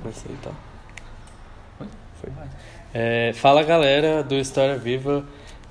[0.00, 0.50] Comecei, tá?
[2.20, 2.32] Foi.
[2.94, 5.24] É, fala galera do História Viva,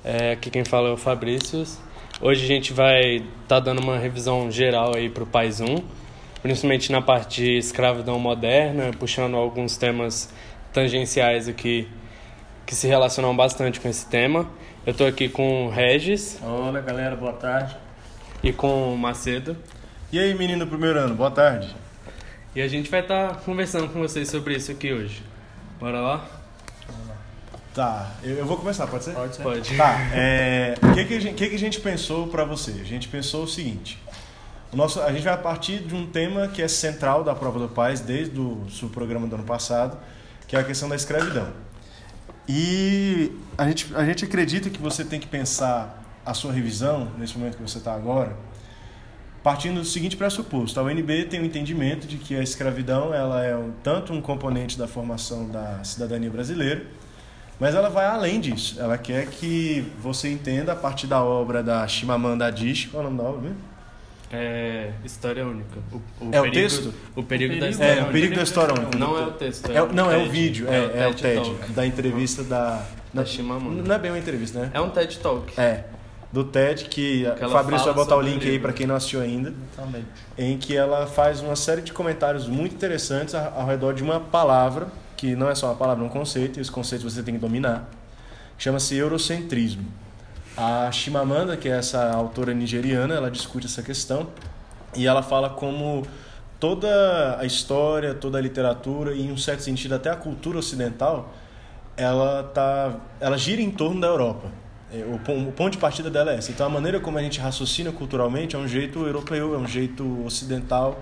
[0.04, 1.64] é, aqui quem fala é o Fabrício.
[2.20, 5.82] Hoje a gente vai estar tá dando uma revisão geral aí pro Pais 1,
[6.42, 10.32] principalmente na parte de escravidão moderna, puxando alguns temas
[10.72, 11.88] tangenciais aqui
[12.64, 14.46] que se relacionam bastante com esse tema.
[14.86, 16.38] Eu estou aqui com o Regis.
[16.40, 17.76] Olá galera, boa tarde.
[18.44, 19.56] E com o Macedo.
[20.12, 21.74] E aí menino do primeiro ano, boa tarde.
[22.54, 25.22] E a gente vai estar tá conversando com vocês sobre isso aqui hoje.
[25.78, 26.26] Bora lá?
[27.72, 29.14] Tá, eu, vou começar, pode ser?
[29.14, 29.42] Pode ser.
[29.44, 29.76] Pode.
[29.76, 32.72] Tá, é, o que, que, a gente, que, que a gente pensou para você?
[32.72, 33.96] A gente pensou o seguinte:
[34.72, 37.68] o nosso, a gente vai partir de um tema que é central da prova do
[37.68, 39.96] Paz desde o seu programa do ano passado,
[40.48, 41.48] que é a questão da escravidão.
[42.48, 47.38] E a gente, a gente acredita que você tem que pensar a sua revisão, nesse
[47.38, 48.36] momento que você está agora,
[49.42, 50.78] partindo do seguinte pressuposto.
[50.78, 54.20] A UNB tem o um entendimento de que a escravidão ela é um, tanto um
[54.20, 56.84] componente da formação da cidadania brasileira,
[57.58, 58.80] mas ela vai além disso.
[58.80, 63.10] Ela quer que você entenda a partir da obra da Chimamanda Adichie, qual é o
[63.10, 63.70] nome da obra mesmo?
[64.32, 65.80] É História Única.
[65.90, 66.94] O, o é perigo, o texto?
[67.16, 68.98] O perigo, o perigo da História É, o perigo da História Única.
[68.98, 69.72] Não é o texto.
[69.72, 70.68] É, é não, é o vídeo.
[70.68, 71.72] É, é, o TED, Talk.
[71.72, 72.86] da entrevista da...
[73.12, 73.82] Da Chimamanda.
[73.82, 74.70] Não é bem uma entrevista, né?
[74.72, 75.60] É um TED Talk.
[75.60, 75.82] É
[76.32, 79.20] do TED, que, que o Fabrício vai botar o link aí para quem não assistiu
[79.20, 80.04] ainda, Também.
[80.38, 84.88] em que ela faz uma série de comentários muito interessantes ao redor de uma palavra,
[85.16, 87.40] que não é só uma palavra, é um conceito, e esse conceito você tem que
[87.40, 87.90] dominar,
[88.56, 89.84] chama-se eurocentrismo.
[90.56, 94.28] A Shimamanda, que é essa autora nigeriana, ela discute essa questão
[94.94, 96.04] e ela fala como
[96.60, 101.32] toda a história, toda a literatura e em um certo sentido até a cultura ocidental,
[101.96, 104.48] ela tá, ela gira em torno da Europa.
[104.92, 106.50] É, o, ponto de partida dela é essa.
[106.50, 110.24] Então, a maneira como a gente raciocina culturalmente é um jeito europeu, é um jeito
[110.24, 111.00] ocidental,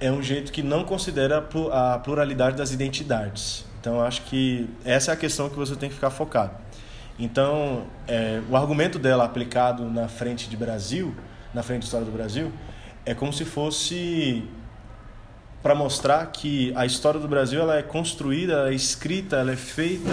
[0.00, 1.38] é um jeito que não considera
[1.72, 3.64] a pluralidade das identidades.
[3.80, 6.52] Então, acho que essa é a questão que você tem que ficar focado.
[7.18, 11.14] Então, é, o argumento dela aplicado na frente de Brasil,
[11.52, 12.52] na frente da história do Brasil,
[13.04, 14.44] é como se fosse
[15.62, 19.56] para mostrar que a história do Brasil ela é construída, ela é escrita, ela é
[19.56, 20.10] feita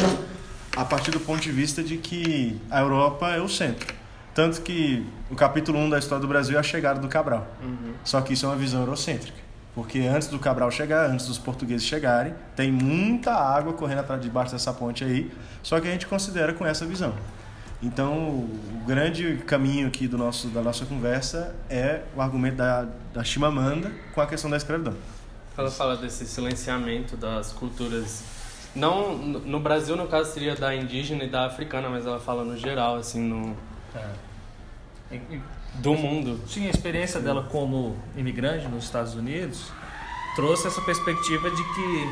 [0.76, 3.94] a partir do ponto de vista de que a Europa é o centro.
[4.34, 7.48] Tanto que o capítulo 1 da história do Brasil é a chegada do Cabral.
[7.62, 7.94] Uhum.
[8.04, 9.38] Só que isso é uma visão eurocêntrica.
[9.76, 14.52] Porque antes do Cabral chegar, antes dos portugueses chegarem, tem muita água correndo atrás debaixo
[14.52, 15.32] dessa ponte aí,
[15.64, 17.14] só que a gente considera com essa visão.
[17.82, 23.24] Então, o grande caminho aqui do nosso, da nossa conversa é o argumento da, da
[23.24, 24.96] Chimamanda com a questão da escravidão.
[25.58, 28.24] Ela fala desse silenciamento das culturas
[28.76, 32.58] não, no Brasil, no caso, seria da indígena e da africana, mas ela fala no
[32.58, 33.56] geral, assim, no...
[35.12, 35.20] É.
[35.76, 36.40] do mundo.
[36.48, 39.72] Sim, a experiência dela como imigrante nos Estados Unidos
[40.36, 42.10] trouxe essa perspectiva de que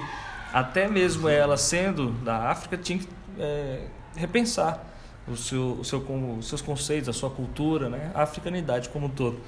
[0.54, 3.08] até mesmo ela sendo da África tinha que
[3.40, 4.86] é, repensar
[5.28, 6.00] o seu, o seu,
[6.38, 8.12] os seus conceitos, a sua cultura, né?
[8.14, 9.40] a africanidade como um todo.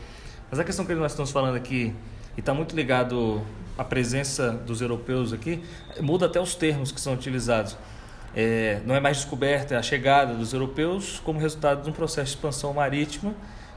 [0.50, 1.94] Mas a questão que nós estamos falando aqui,
[2.36, 3.42] e está muito ligado
[3.78, 5.64] a presença dos europeus aqui,
[6.00, 7.76] muda até os termos que são utilizados.
[8.36, 12.38] É, não é mais descoberta a chegada dos europeus como resultado de um processo de
[12.38, 13.34] expansão marítima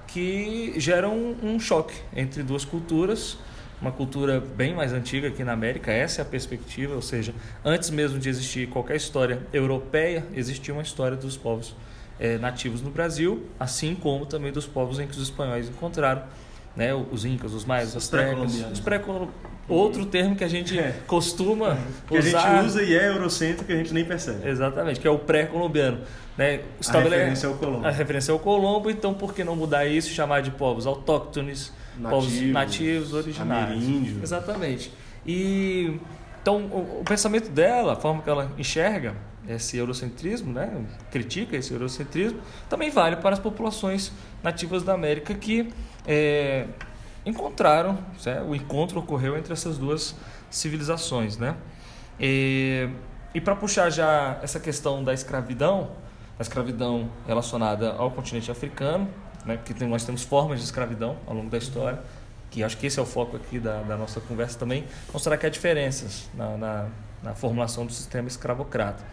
[0.07, 3.37] que gera um, um, choque entre duas culturas,
[3.83, 7.91] uma cultura bem mais antiga aqui na América, essa é a perspectiva, ou seja, antes
[7.91, 11.77] mesmo de existir qualquer história europeia, existia uma história dos povos
[12.19, 16.23] é, nativos no Brasil, assim como também dos povos em que os espanhóis encontraram
[16.77, 19.01] né, os incas, os maias, os astecas, os pré
[19.69, 21.01] outro termo que a gente é.
[21.07, 22.31] costuma que usar.
[22.31, 24.49] Que a gente usa e é eurocêntrico que a gente nem percebe.
[24.49, 26.03] Exatamente, que é o pré-colombiano.
[26.37, 26.61] Né?
[26.89, 27.87] A referência ao Colombo.
[27.87, 31.73] A referência ao Colombo, então por que não mudar isso e chamar de povos autóctones,
[31.99, 33.83] nativos, povos nativos, originários?
[33.83, 34.21] Ameríndio.
[34.23, 34.93] Exatamente.
[35.27, 35.99] E
[36.43, 39.15] então o, o pensamento dela, a forma que ela enxerga
[39.49, 44.13] esse eurocentrismo, né, critica esse eurocentrismo, também vale para as populações
[44.43, 45.73] nativas da América que
[46.07, 46.67] é,
[47.25, 48.47] encontraram, certo?
[48.49, 50.15] o encontro ocorreu entre essas duas
[50.51, 51.57] civilizações, né?
[52.21, 52.89] E,
[53.35, 55.91] e para puxar já essa questão da escravidão,
[56.39, 59.09] a escravidão relacionada ao continente africano,
[59.45, 59.57] né?
[59.57, 61.99] Porque tem, nós temos formas de escravidão ao longo da história,
[62.51, 65.47] que acho que esse é o foco aqui da, da nossa conversa também, mostrar que
[65.47, 66.87] há diferenças na, na,
[67.23, 69.05] na formulação do sistema escravocrata.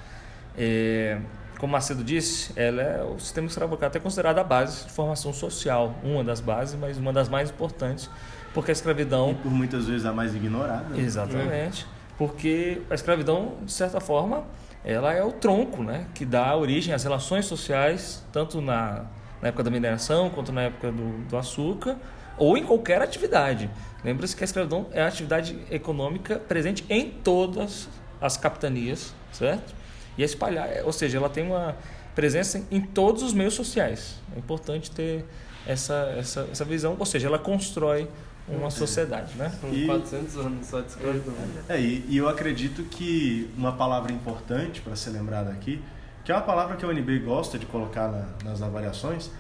[0.56, 1.20] É,
[1.60, 5.96] como Macedo disse, ela é, o sistema escravocrata é considerado a base de formação social,
[6.04, 8.10] uma das bases, mas uma das mais importantes,
[8.54, 9.32] porque a escravidão...
[9.32, 10.90] E por muitas vezes a mais ignorada.
[10.90, 11.00] Né?
[11.02, 11.86] Exatamente,
[12.18, 14.44] porque a escravidão, de certa forma,
[14.84, 19.06] ela é o tronco né, que dá origem às relações sociais, tanto na,
[19.42, 21.96] na época da mineração quanto na época do, do açúcar,
[22.38, 23.70] ou em qualquer atividade.
[24.04, 27.88] Lembre-se que a escravidão é a atividade econômica presente em todas
[28.20, 29.83] as capitanias, certo?
[30.18, 31.76] E é espalhar, ou seja, ela tem uma
[32.16, 34.16] presença em todos os meios sociais.
[34.36, 35.26] É importante ter
[35.66, 38.08] essa, essa, essa visão, ou seja, ela constrói
[38.48, 39.50] uma sociedade, né?
[39.62, 41.34] São e, 400 anos só de escravidão.
[41.70, 45.82] É, e, e eu acredito que uma palavra importante para ser lembrada aqui,
[46.26, 49.32] que é uma palavra que a UNB gosta de colocar na, nas avaliações,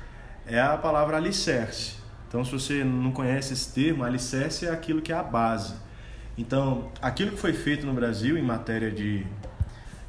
[0.45, 1.95] é a palavra alicerce.
[2.27, 5.75] Então, se você não conhece esse termo, alicerce é aquilo que é a base.
[6.37, 9.25] Então, aquilo que foi feito no Brasil em matéria de,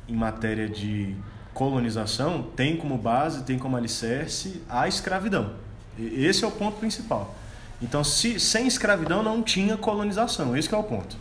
[0.09, 1.15] em matéria de
[1.53, 5.53] colonização tem como base, tem como alicerce a escravidão.
[5.99, 7.35] Esse é o ponto principal.
[7.81, 11.17] Então, se, sem escravidão não tinha colonização, esse é o ponto.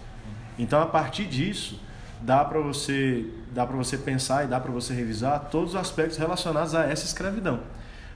[0.58, 1.80] Então, a partir disso,
[2.22, 6.18] dá para você, dá para você pensar e dá para você revisar todos os aspectos
[6.18, 7.60] relacionados a essa escravidão.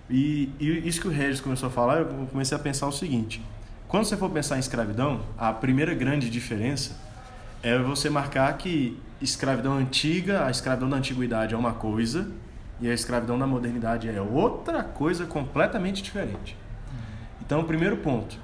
[0.09, 3.43] E, e isso que o Regis começou a falar, eu comecei a pensar o seguinte:
[3.87, 6.95] quando você for pensar em escravidão, a primeira grande diferença
[7.63, 12.29] é você marcar que escravidão antiga, a escravidão da antiguidade é uma coisa
[12.79, 16.55] e a escravidão da modernidade é outra coisa completamente diferente.
[17.41, 18.37] Então, primeiro ponto.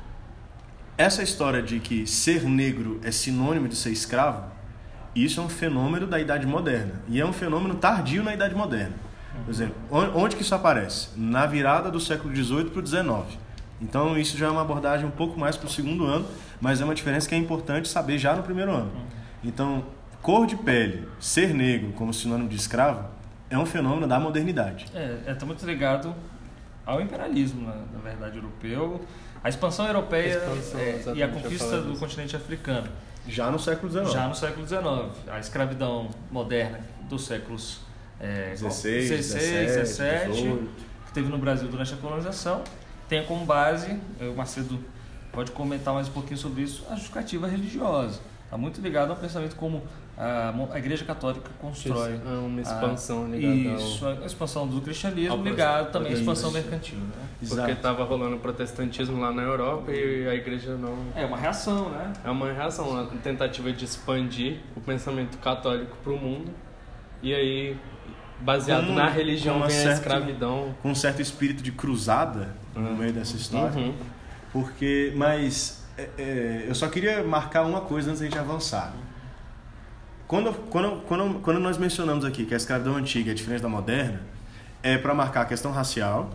[0.98, 4.51] Essa história de que ser negro é sinônimo de ser escravo,
[5.15, 7.01] isso é um fenômeno da Idade Moderna.
[7.07, 8.94] E é um fenômeno tardio na Idade Moderna.
[9.45, 11.10] Por exemplo, onde que isso aparece?
[11.18, 13.39] Na virada do século XVIII para o XIX.
[13.81, 16.25] Então, isso já é uma abordagem um pouco mais para o segundo ano,
[16.63, 18.89] mas é uma diferença que é importante saber já no primeiro ano.
[19.44, 19.83] Então,
[20.21, 23.06] cor de pele, ser negro como sinônimo de escravo,
[23.50, 24.86] é um fenômeno da modernidade.
[24.95, 26.15] É, está muito ligado
[26.86, 29.06] ao imperialismo, na, na verdade, europeu,
[29.44, 32.88] a expansão europeia a expansão, é, e a conquista do continente africano.
[33.27, 34.13] Já no século XIX.
[34.13, 34.83] Já no século XIX.
[35.27, 36.80] A escravidão moderna
[37.10, 37.81] dos séculos
[38.21, 40.69] é, 16, 16 17, 17
[41.07, 42.63] que teve no Brasil durante a colonização,
[43.10, 44.80] tem como base, o Macedo
[45.33, 48.21] pode comentar mais um pouquinho sobre isso, a justificativa religiosa.
[48.45, 49.81] Está muito ligado ao pensamento como
[50.15, 52.13] a, a Igreja Católica constrói.
[52.13, 54.12] Isso, é uma expansão ligada Isso, ao...
[54.12, 57.00] a expansão do cristianismo ligado também à expansão mercantil.
[57.00, 57.47] Né?
[57.50, 60.95] Porque estava rolando o protestantismo lá na Europa e a Igreja não...
[61.15, 62.13] É uma reação, né?
[62.24, 66.51] É uma reação, uma tentativa de expandir o pensamento católico para o mundo.
[67.24, 67.75] E aí,
[68.39, 70.75] baseado com, na religião, vem certo, a escravidão.
[70.83, 72.91] Com um certo espírito de cruzada no ah.
[72.91, 73.81] meio dessa história.
[73.81, 73.95] Uhum.
[74.53, 75.83] Porque, mas...
[75.97, 78.94] É, é, eu só queria marcar uma coisa antes da gente avançar.
[80.27, 84.21] Quando, quando, quando, quando nós mencionamos aqui que a escravidão antiga é diferente da moderna,
[84.81, 86.31] é para marcar a questão racial,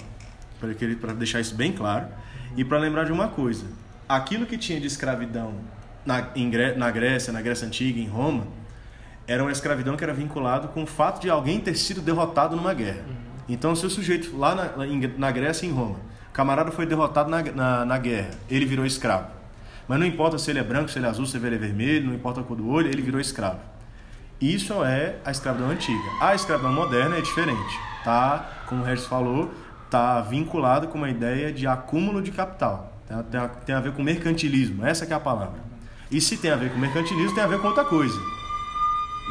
[1.01, 2.07] para deixar isso bem claro,
[2.57, 3.67] e para lembrar de uma coisa:
[4.09, 5.55] aquilo que tinha de escravidão
[6.07, 8.47] na, em, na Grécia, na Grécia Antiga, em Roma,
[9.27, 12.75] era uma escravidão que era vinculado com o fato de alguém ter sido derrotado numa
[12.75, 13.05] guerra.
[13.49, 14.71] Então, se o sujeito lá na,
[15.17, 15.97] na Grécia, em Roma,
[16.39, 19.27] camarada foi derrotado na, na, na guerra, ele virou escravo.
[19.89, 22.07] Mas não importa se ele é branco, se ele é azul, se ele é vermelho,
[22.07, 23.59] não importa a cor do olho, ele virou escravo.
[24.41, 25.99] Isso é a escravidão antiga.
[26.21, 27.77] A escravidão moderna é diferente.
[28.05, 29.53] Tá, como o Regis falou,
[29.91, 32.93] tá vinculado com uma ideia de acúmulo de capital.
[33.33, 35.59] Tem a, tem a ver com mercantilismo, essa é a palavra.
[36.09, 38.21] E se tem a ver com mercantilismo, tem a ver com outra coisa.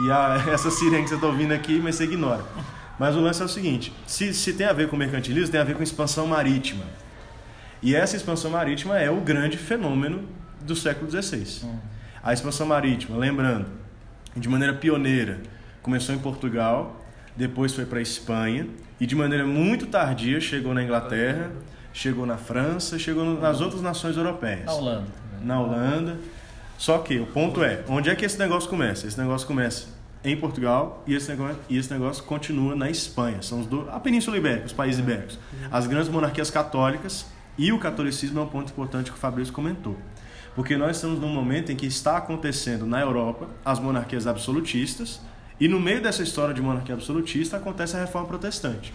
[0.04, 2.44] E a, essa sirene que você está ouvindo aqui, mas você ignora.
[3.00, 5.64] Mas o lance é o seguinte: se, se tem a ver com mercantilismo, tem a
[5.64, 6.86] ver com expansão marítima.
[7.82, 10.28] E essa expansão marítima é o grande fenômeno
[10.62, 11.70] do século XVI.
[12.24, 13.68] A expansão marítima, lembrando,
[14.36, 15.40] de maneira pioneira,
[15.82, 18.68] começou em Portugal, depois foi para a Espanha
[19.00, 21.52] e de maneira muito tardia chegou na Inglaterra,
[21.94, 24.66] chegou na França, chegou nas outras nações europeias.
[24.66, 25.08] Na Holanda.
[25.44, 26.18] Na Holanda.
[26.78, 29.08] Só que o ponto é, onde é que esse negócio começa?
[29.08, 29.97] Esse negócio começa
[30.28, 33.42] em Portugal e esse negócio, e esse negócio continua na Espanha.
[33.42, 35.40] São os do, a Península Ibérica, os países ibéricos.
[35.72, 37.26] As grandes monarquias católicas
[37.58, 39.98] e o catolicismo é um ponto importante que o Fabrício comentou.
[40.54, 45.22] Porque nós estamos num momento em que está acontecendo na Europa as monarquias absolutistas,
[45.60, 48.94] e no meio dessa história de monarquia absolutista acontece a reforma protestante.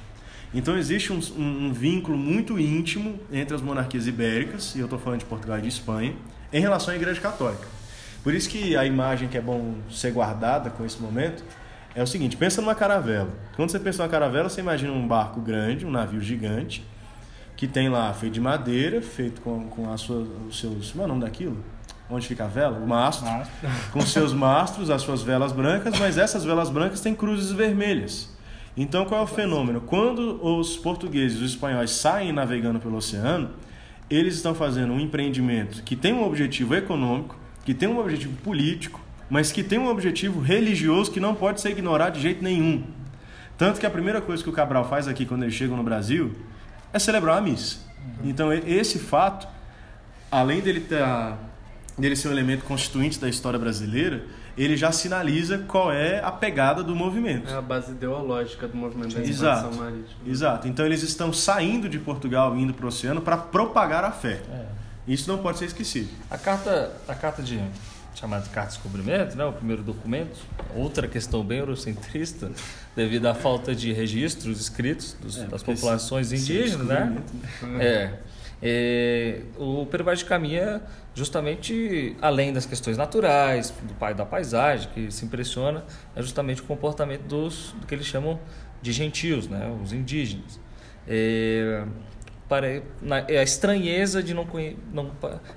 [0.55, 4.99] Então existe um, um, um vínculo muito íntimo entre as monarquias ibéricas, e eu estou
[4.99, 6.15] falando de Portugal e de Espanha,
[6.53, 7.67] em relação à Igreja Católica.
[8.23, 11.43] Por isso que a imagem que é bom ser guardada com esse momento
[11.95, 13.31] é o seguinte: pensa numa caravela.
[13.57, 16.85] Quando você pensa numa caravela, você imagina um barco grande, um navio gigante,
[17.57, 20.93] que tem lá feito de madeira, feito com, com a sua, os seus.
[20.93, 21.57] Como é o nome daquilo?
[22.09, 22.79] Onde fica a vela?
[22.79, 23.27] O mastro.
[23.27, 23.53] mastro.
[23.93, 28.31] com seus mastros, as suas velas brancas, mas essas velas brancas têm cruzes vermelhas.
[28.77, 29.81] Então qual é o fenômeno?
[29.81, 33.51] Quando os portugueses e os espanhóis saem navegando pelo oceano,
[34.09, 39.01] eles estão fazendo um empreendimento que tem um objetivo econômico, que tem um objetivo político,
[39.31, 42.85] mas que tem um objetivo religioso que não pode ser ignorado de jeito nenhum.
[43.57, 46.33] Tanto que a primeira coisa que o Cabral faz aqui quando ele chega no Brasil
[46.93, 47.79] é celebrar a missa.
[48.25, 49.47] Então, esse fato
[50.33, 51.05] além dele, ter,
[51.99, 54.25] dele ser um elemento constituinte da história brasileira,
[54.57, 57.51] ele já sinaliza qual é a pegada do movimento.
[57.51, 60.21] É a base ideológica do movimento da expansão marítima.
[60.27, 60.67] Exato.
[60.67, 64.41] Então eles estão saindo de Portugal indo para o oceano para propagar a fé.
[64.51, 64.82] É.
[65.07, 66.09] Isso não pode ser esquecido.
[66.31, 67.61] A carta, a carta de
[68.15, 70.39] chamada de carta de descobrimento, né, o primeiro documento,
[70.75, 72.51] outra questão bem eurocentrista,
[72.95, 77.23] devido à falta de registros escritos dos, é, das populações indígenas, né?
[77.63, 77.85] né?
[77.85, 78.19] É.
[78.65, 80.81] É, o Peribás caminha
[81.15, 86.65] justamente além das questões naturais, do pai da paisagem, que se impressiona, é justamente o
[86.65, 88.39] comportamento dos do que eles chamam
[88.81, 90.61] de gentios, né, os indígenas.
[91.09, 91.85] É,
[92.53, 94.47] para, na, é a estranheza de não,
[94.93, 95.11] não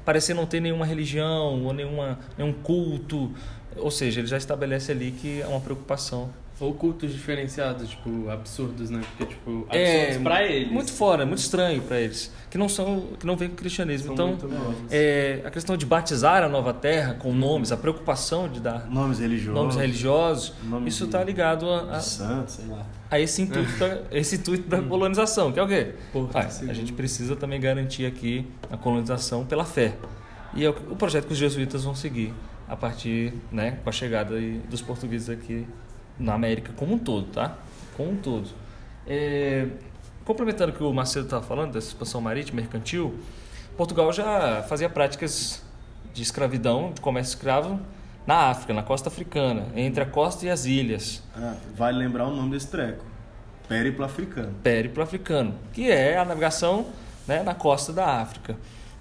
[0.06, 3.34] parecer não ter nenhuma religião ou nenhuma, nenhum culto,
[3.76, 8.90] ou seja, ele já estabelece ali que é uma preocupação ou cultos diferenciados, tipo, absurdos,
[8.90, 9.02] né?
[9.10, 10.72] Porque, tipo, é, absurdos é, pra eles.
[10.72, 12.32] Muito fora, muito estranho para eles.
[12.50, 14.16] Que não são, que não vem com o cristianismo.
[14.16, 14.50] São então,
[14.90, 19.20] é, a questão de batizar a nova terra com nomes, a preocupação de dar nomes
[19.20, 20.54] religiosos, nomes religiosos
[20.86, 22.86] isso está ligado a, a, santos, sei lá.
[23.12, 25.94] a esse intuito, pra, esse intuito da colonização, que é o quê?
[26.14, 29.96] Porra, ah, a gente precisa também garantir aqui a colonização pela fé.
[30.54, 32.34] E é o, o projeto que os jesuítas vão seguir
[32.68, 34.36] a partir, né, com a chegada
[34.70, 35.68] dos portugueses aqui
[36.20, 37.58] na América como um todo, tá?
[37.96, 38.50] Como um todo.
[39.08, 39.68] É,
[40.24, 43.16] complementando o que o Marcelo estava falando, dessa expansão marítima, mercantil,
[43.78, 45.64] Portugal já fazia práticas
[46.14, 47.80] de escravidão, de comércio escravo,
[48.26, 51.22] na África, na costa africana, entre a costa e as ilhas.
[51.36, 53.04] Ah, vale lembrar o nome desse treco.
[53.68, 54.54] Périplo africano.
[54.64, 56.88] Périplo africano, que é a navegação
[57.28, 58.56] né, na costa da África.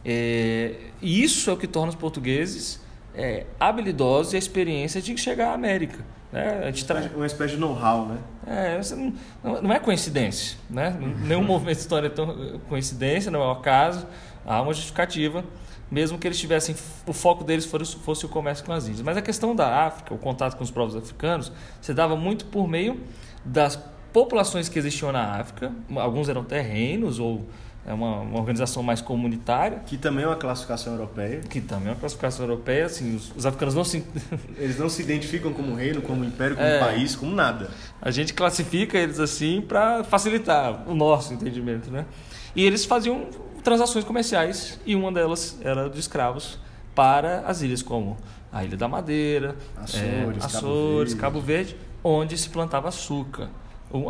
[0.04, 2.80] É, e isso é o que torna os portugueses
[3.14, 6.04] é, habilidosos e a experiência de chegar à América.
[6.34, 6.62] Né?
[6.64, 8.18] A gente traz uma espécie de know-how, né?
[8.44, 8.80] É,
[9.44, 10.90] não, não é coincidência, né?
[11.22, 14.04] Nenhum movimento de história é tão coincidência, não é um acaso.
[14.44, 15.44] Há uma justificativa,
[15.88, 16.74] mesmo que eles tivessem
[17.06, 19.02] o foco deles fosse, fosse o comércio com as Índias.
[19.02, 22.66] Mas a questão da África, o contato com os povos africanos, se dava muito por
[22.66, 23.00] meio
[23.44, 23.78] das
[24.12, 25.70] populações que existiam na África.
[25.94, 27.46] Alguns eram terrenos ou
[27.86, 29.80] é uma, uma, organização mais comunitária.
[29.86, 31.40] Que também é uma classificação europeia.
[31.40, 32.86] Que também é uma classificação europeia.
[32.86, 34.04] Assim, os, os africanos não se...
[34.56, 37.70] Eles não se identificam como reino, como império, como é, país, como nada.
[38.00, 42.06] A gente classifica eles assim para facilitar o nosso entendimento, né?
[42.56, 43.28] E eles faziam
[43.62, 46.58] transações comerciais e uma delas era de escravos
[46.94, 48.16] para as ilhas como
[48.52, 51.74] a Ilha da Madeira, Açores, é, Açores Cabo, Verde.
[51.74, 53.50] Cabo Verde, onde se plantava açúcar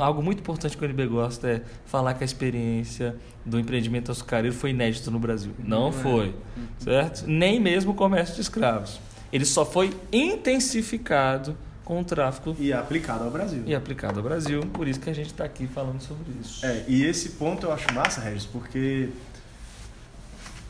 [0.01, 4.57] algo muito importante que o NB gosta é falar que a experiência do empreendimento açucareiro
[4.57, 5.53] foi inédito no Brasil.
[5.59, 5.93] Não, Não é.
[5.93, 6.85] foi, é.
[6.85, 7.25] certo?
[7.27, 8.99] Nem mesmo o comércio de escravos.
[9.33, 12.57] Ele só foi intensificado com o tráfico.
[12.59, 13.63] E aplicado ao Brasil.
[13.67, 16.65] E aplicado ao Brasil, por isso que a gente está aqui falando sobre isso.
[16.65, 19.11] É, e esse ponto eu acho massa, Regis, porque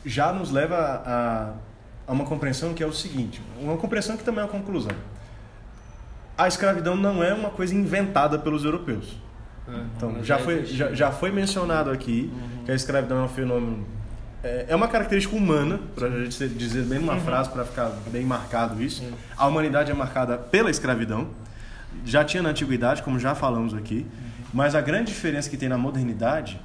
[0.05, 1.53] já nos leva a,
[2.05, 4.91] a uma compreensão que é o seguinte, uma compreensão que também é uma conclusão
[6.37, 9.17] a escravidão não é uma coisa inventada pelos europeus.
[9.67, 12.65] É, então, já foi, já, já foi mencionado aqui uhum.
[12.65, 13.85] que a escravidão é um fenômeno.
[14.43, 17.21] É, é uma característica humana, para a gente dizer bem numa uhum.
[17.21, 19.03] frase, para ficar bem marcado isso.
[19.03, 19.11] Uhum.
[19.37, 21.29] A humanidade é marcada pela escravidão.
[22.05, 24.05] Já tinha na antiguidade, como já falamos aqui.
[24.05, 24.45] Uhum.
[24.53, 26.59] Mas a grande diferença que tem na modernidade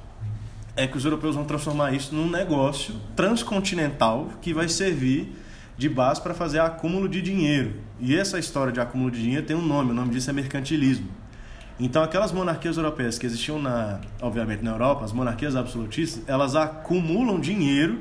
[0.75, 5.35] é que os europeus vão transformar isso num negócio transcontinental que vai servir
[5.77, 7.73] de base para fazer acúmulo de dinheiro.
[8.01, 11.07] E essa história de acúmulo de dinheiro tem um nome, o nome disso é mercantilismo.
[11.79, 17.39] Então, aquelas monarquias europeias que existiam, na, obviamente, na Europa, as monarquias absolutistas, elas acumulam
[17.39, 17.99] dinheiro,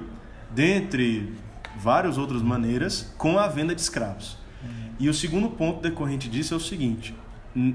[0.51, 1.33] dentre
[1.79, 4.37] várias outras maneiras, com a venda de escravos.
[4.99, 7.15] E o segundo ponto decorrente disso é o seguinte: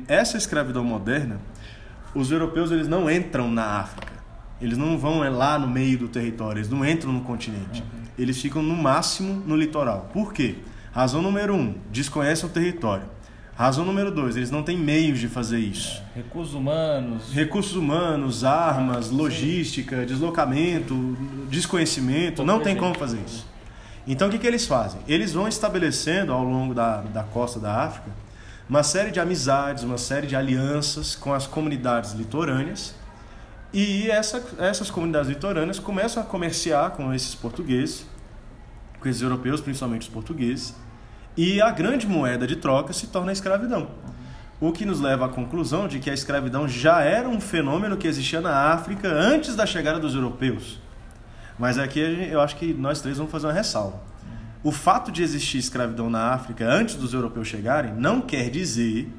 [0.07, 1.39] essa escravidão moderna,
[2.13, 4.13] os europeus eles não entram na África,
[4.61, 7.83] eles não vão é, lá no meio do território, eles não entram no continente
[8.17, 10.09] eles ficam no máximo no litoral.
[10.13, 10.55] Por quê?
[10.95, 13.03] Razão número um, desconhecem o território.
[13.53, 16.01] Razão número dois, eles não têm meios de fazer isso.
[16.15, 17.33] É, recursos humanos.
[17.33, 20.95] Recursos humanos, armas, logística, deslocamento,
[21.49, 23.45] desconhecimento, não tem como fazer isso.
[24.07, 25.01] Então o que, que eles fazem?
[25.05, 28.09] Eles vão estabelecendo ao longo da, da costa da África
[28.69, 32.95] uma série de amizades, uma série de alianças com as comunidades litorâneas
[33.73, 38.05] e essa, essas comunidades litorâneas começam a comerciar com esses portugueses,
[39.01, 40.73] com esses europeus, principalmente os portugueses,
[41.37, 43.89] e a grande moeda de troca se torna a escravidão.
[44.59, 48.07] O que nos leva à conclusão de que a escravidão já era um fenômeno que
[48.07, 50.79] existia na África antes da chegada dos europeus.
[51.59, 53.99] Mas aqui eu acho que nós três vamos fazer uma ressalva.
[54.63, 59.11] O fato de existir escravidão na África antes dos europeus chegarem não quer dizer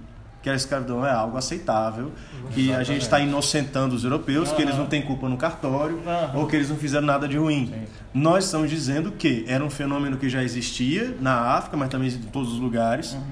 [0.47, 2.12] que a escravidão é algo aceitável,
[2.53, 6.00] que a gente está inocentando os europeus, que eles não têm culpa no cartório,
[6.37, 7.75] ou que eles não fizeram nada de ruim.
[8.15, 12.19] Nós estamos dizendo que era um fenômeno que já existia na África, mas também em
[12.29, 13.15] todos os lugares.
[13.15, 13.23] Uhum.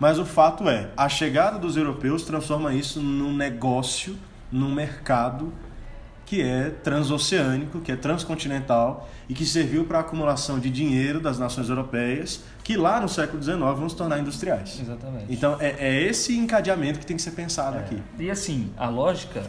[0.00, 4.16] Mas o fato é, a chegada dos europeus transforma isso num negócio,
[4.50, 5.52] num mercado
[6.26, 11.38] que é transoceânico, que é transcontinental e que serviu para a acumulação de dinheiro das
[11.38, 14.80] nações europeias, que lá no século XIX vão se tornar industriais.
[14.80, 15.26] Exatamente.
[15.28, 17.80] Então é, é esse encadeamento que tem que ser pensado é.
[17.80, 18.02] aqui.
[18.18, 19.42] E assim, a lógica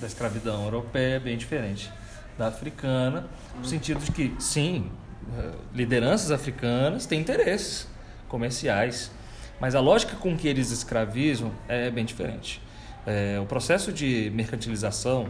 [0.00, 1.90] da escravidão europeia é bem diferente
[2.36, 4.90] da africana, no sentido de que, sim,
[5.34, 7.88] eh, lideranças africanas têm interesses
[8.28, 9.10] comerciais,
[9.58, 12.60] mas a lógica com que eles escravizam é bem diferente.
[13.06, 15.28] É, o processo de mercantilização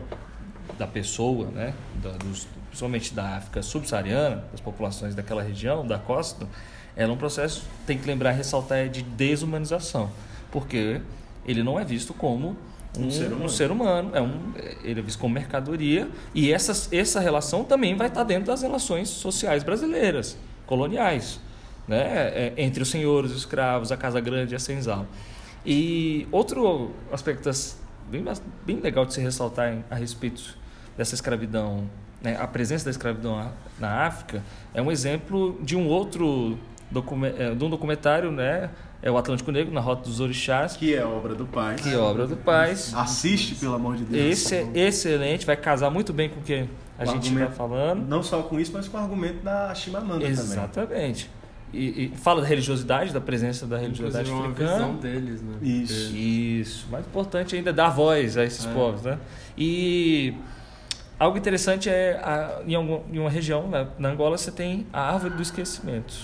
[0.79, 6.47] da pessoa, né, da, dos, principalmente da África subsaariana, das populações daquela região, da costa,
[6.97, 10.11] é um processo, tem que lembrar ressaltar, é de desumanização,
[10.51, 11.01] porque
[11.47, 12.57] ele não é visto como
[12.99, 13.45] um, um, ser, humano.
[13.45, 17.95] um ser humano, é um, ele é visto como mercadoria e essa, essa relação também
[17.95, 21.39] vai estar dentro das relações sociais brasileiras, coloniais,
[21.87, 22.03] né?
[22.35, 25.07] É, entre os senhores, os escravos, a casa grande e a senzala.
[25.65, 27.49] E outro aspecto
[28.11, 28.25] bem,
[28.65, 30.57] bem legal de se ressaltar a respeito
[30.97, 31.85] dessa escravidão,
[32.23, 36.59] né, a presença da escravidão na África, é um exemplo de um outro
[37.39, 38.71] é, de um documentário, né?
[39.03, 40.77] É o Atlântico Negro, na Rota dos Orixás.
[40.77, 41.81] Que é obra do Paz.
[41.81, 42.93] Que é obra do Paz.
[42.95, 44.33] Assiste, pelo amor de Deus.
[44.33, 46.67] Esse é excelente, vai casar muito bem com o que
[46.99, 48.07] a o gente está falando.
[48.07, 50.73] Não só com isso, mas com o argumento da Chimamanda Exatamente.
[50.73, 51.11] também.
[51.11, 51.31] Exatamente.
[51.73, 54.87] E, e, fala da religiosidade, da presença da religiosidade Inclusive africana.
[54.87, 55.57] Uma deles, né?
[55.61, 56.17] Isso.
[56.17, 56.89] Isso.
[56.91, 58.73] Mais importante ainda dar voz a esses é.
[58.73, 59.19] povos, né?
[59.59, 60.35] E
[61.19, 65.13] algo interessante é a, em, algum, em, uma região, né, na Angola, você tem a
[65.13, 66.15] árvore do esquecimento.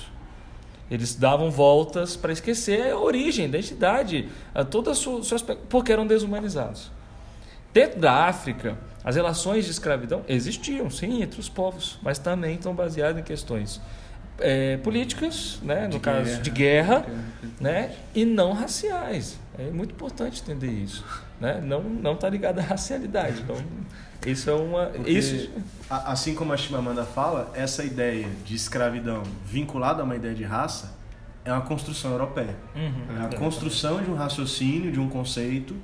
[0.91, 5.65] Eles davam voltas para esquecer a origem, a identidade, a todo o seu, seu aspecto,
[5.69, 6.91] porque eram desumanizados.
[7.73, 12.75] Dentro da África, as relações de escravidão existiam, sim, entre os povos, mas também estão
[12.75, 13.81] baseadas em questões
[14.39, 16.43] é, políticas, né, no de caso guerra.
[16.43, 17.07] de guerra,
[17.61, 19.39] né, e não raciais.
[19.59, 21.05] É muito importante entender isso,
[21.39, 21.61] né?
[21.62, 23.43] Não não está ligado à racialidade.
[23.43, 23.56] Então,
[24.26, 25.50] isso é uma Porque, isso
[25.91, 30.97] assim como a Chimamanda fala, essa ideia de escravidão vinculada a uma ideia de raça
[31.45, 32.56] é uma construção europeia.
[32.75, 35.76] Uhum, é a construção de um raciocínio, de um conceito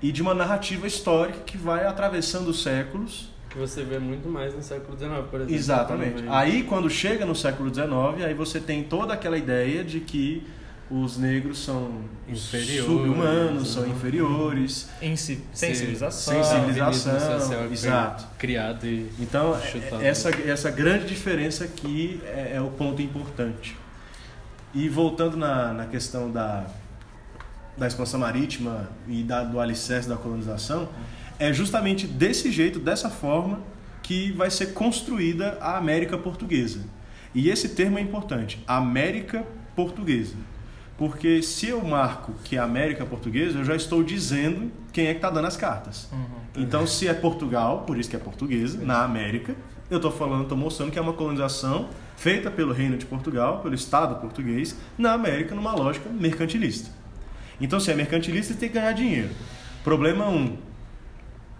[0.00, 4.54] e de uma narrativa histórica que vai atravessando os séculos que você vê muito mais
[4.54, 5.54] no século XIX, por exemplo.
[5.54, 6.24] Exatamente.
[6.28, 10.46] Aí, quando chega no século XIX, aí você tem toda aquela ideia de que
[10.90, 12.02] os negros são
[12.34, 13.90] sub-humanos, são né?
[13.90, 14.88] inferiores.
[15.00, 16.34] Em si, sensibilização.
[16.34, 18.26] Sensibilização, exato.
[18.38, 20.02] Criado e Então, chutado.
[20.02, 23.76] essa, essa grande diferença aqui é, é, o ponto importante.
[24.74, 26.66] E voltando na, na questão da,
[27.76, 30.88] da expansão marítima e da, do alicerce da colonização,
[31.40, 33.60] é justamente desse jeito, dessa forma,
[34.02, 36.80] que vai ser construída a América Portuguesa.
[37.34, 40.34] E esse termo é importante, América Portuguesa.
[40.98, 45.18] Porque se eu marco que é América Portuguesa, eu já estou dizendo quem é que
[45.18, 46.10] está dando as cartas.
[46.12, 46.26] Uhum.
[46.56, 48.84] Então, se é Portugal, por isso que é portuguesa, Sim.
[48.84, 49.56] na América,
[49.90, 53.74] eu estou falando, estou mostrando que é uma colonização feita pelo Reino de Portugal, pelo
[53.74, 56.90] Estado português, na América, numa lógica mercantilista.
[57.58, 59.30] Então, se é mercantilista, tem que ganhar dinheiro.
[59.82, 60.36] Problema 1.
[60.36, 60.58] Um,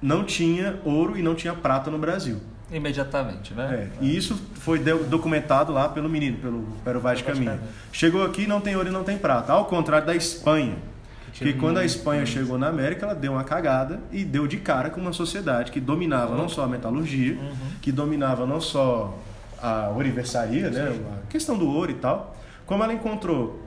[0.01, 2.41] não tinha ouro e não tinha prata no Brasil.
[2.73, 3.89] Imediatamente, né?
[4.01, 7.59] É, e isso foi documentado lá pelo menino, pelo Pero Vaz de Caminho.
[7.93, 9.53] Chegou aqui não tem ouro e não tem prata.
[9.53, 10.77] Ao contrário da Espanha.
[11.33, 14.91] Que quando a Espanha chegou na América, ela deu uma cagada e deu de cara
[14.91, 17.53] com uma sociedade que dominava não só a metalurgia, uhum.
[17.81, 19.17] que dominava não só
[19.63, 22.37] a oriversaria, né, a questão do ouro e tal,
[22.67, 23.63] como ela encontrou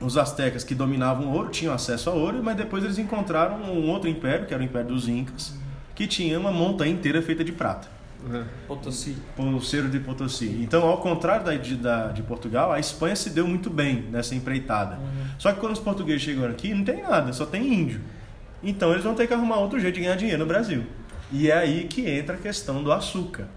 [0.00, 3.88] os astecas que dominavam o ouro, tinham acesso ao ouro, mas depois eles encontraram um
[3.88, 5.54] outro império, que era o Império dos Incas,
[5.96, 7.88] que tinha uma montanha inteira feita de prata.
[8.24, 8.44] Uhum.
[8.68, 9.16] Potosí.
[9.34, 10.60] Pulseiro de Potosí.
[10.62, 14.34] Então, ao contrário da, de, da, de Portugal, a Espanha se deu muito bem nessa
[14.34, 14.96] empreitada.
[14.96, 15.26] Uhum.
[15.38, 18.00] Só que quando os portugueses chegam aqui, não tem nada, só tem índio.
[18.62, 20.84] Então, eles vão ter que arrumar outro jeito de ganhar dinheiro no Brasil.
[21.32, 23.48] E é aí que entra a questão do açúcar.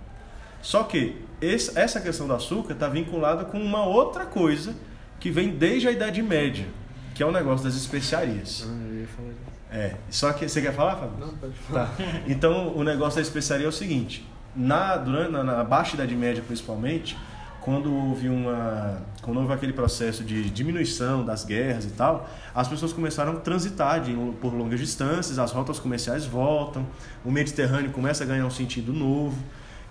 [0.61, 4.75] Só que esse, essa questão do açúcar está vinculada com uma outra coisa
[5.19, 6.67] que vem desde a Idade Média,
[7.13, 8.65] que é o negócio das especiarias.
[8.67, 11.19] Ah, É, só que você quer falar, Fábio?
[11.19, 11.87] Não, pode falar.
[11.87, 12.03] Tá.
[12.27, 16.43] Então, o negócio da especiaria é o seguinte: na durante na, na baixa Idade Média,
[16.45, 17.15] principalmente,
[17.61, 22.91] quando houve uma quando houve aquele processo de diminuição das guerras e tal, as pessoas
[22.91, 26.85] começaram a transitar de, por longas distâncias, as rotas comerciais voltam,
[27.23, 29.37] o Mediterrâneo começa a ganhar um sentido novo.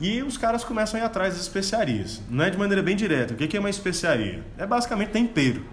[0.00, 2.22] E os caras começam a ir atrás das especiarias.
[2.30, 3.34] Não é de maneira bem direta.
[3.34, 4.44] O que é uma especiaria?
[4.56, 5.64] É basicamente tempero.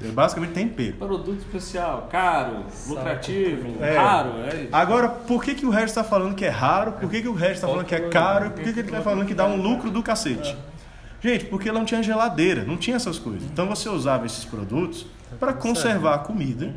[0.00, 0.96] É basicamente tempero.
[0.98, 3.96] Produto especial, caro, lucrativo, é.
[3.96, 4.34] raro.
[4.40, 6.92] É Agora, por que, que o Regis está falando que é raro?
[6.92, 8.50] Por que, que o Regis está falando que é caro?
[8.50, 10.56] Por que, que ele está falando que dá um lucro do cacete?
[11.20, 13.42] Gente, porque não tinha geladeira, não tinha essas coisas.
[13.44, 15.06] Então você usava esses produtos
[15.40, 16.72] para conservar a comida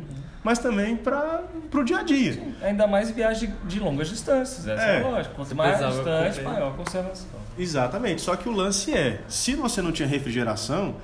[0.46, 1.42] mas também para
[1.74, 2.34] o dia a dia.
[2.34, 5.34] Sim, ainda mais viagem de longas distâncias, essa é, é lógico.
[5.34, 7.40] Quanto mais distante, maior a conservação.
[7.58, 10.94] Exatamente, só que o lance é, se você não tinha refrigeração,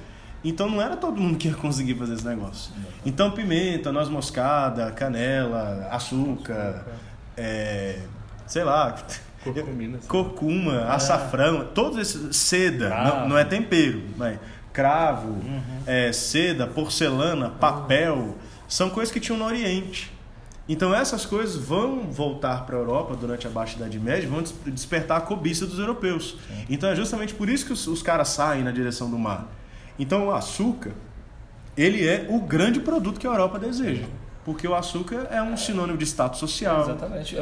[0.45, 2.73] então não era todo mundo que ia conseguir fazer esse negócio.
[3.05, 6.87] Então pimenta, noz moscada, canela, açúcar,
[7.37, 7.99] é,
[8.47, 8.95] sei lá,
[9.43, 10.85] Curcumina, curcuma, é.
[10.93, 14.39] açafrão, todos esses seda, não, não, é tempero, mas
[14.73, 15.83] cravo, uhum.
[15.85, 18.37] é, seda, porcelana, papel,
[18.73, 20.11] são coisas que tinham no Oriente.
[20.67, 25.19] Então essas coisas vão voltar para a Europa durante a Baixa Idade Média, vão despertar
[25.19, 26.39] a cobiça dos europeus.
[26.49, 26.67] Sim.
[26.71, 29.47] Então é justamente por isso que os, os, caras saem na direção do mar.
[29.99, 30.93] Então o açúcar,
[31.77, 34.05] ele é o grande produto que a Europa deseja.
[34.43, 36.81] Porque o açúcar é um sinônimo de status social.
[36.81, 37.37] Exatamente.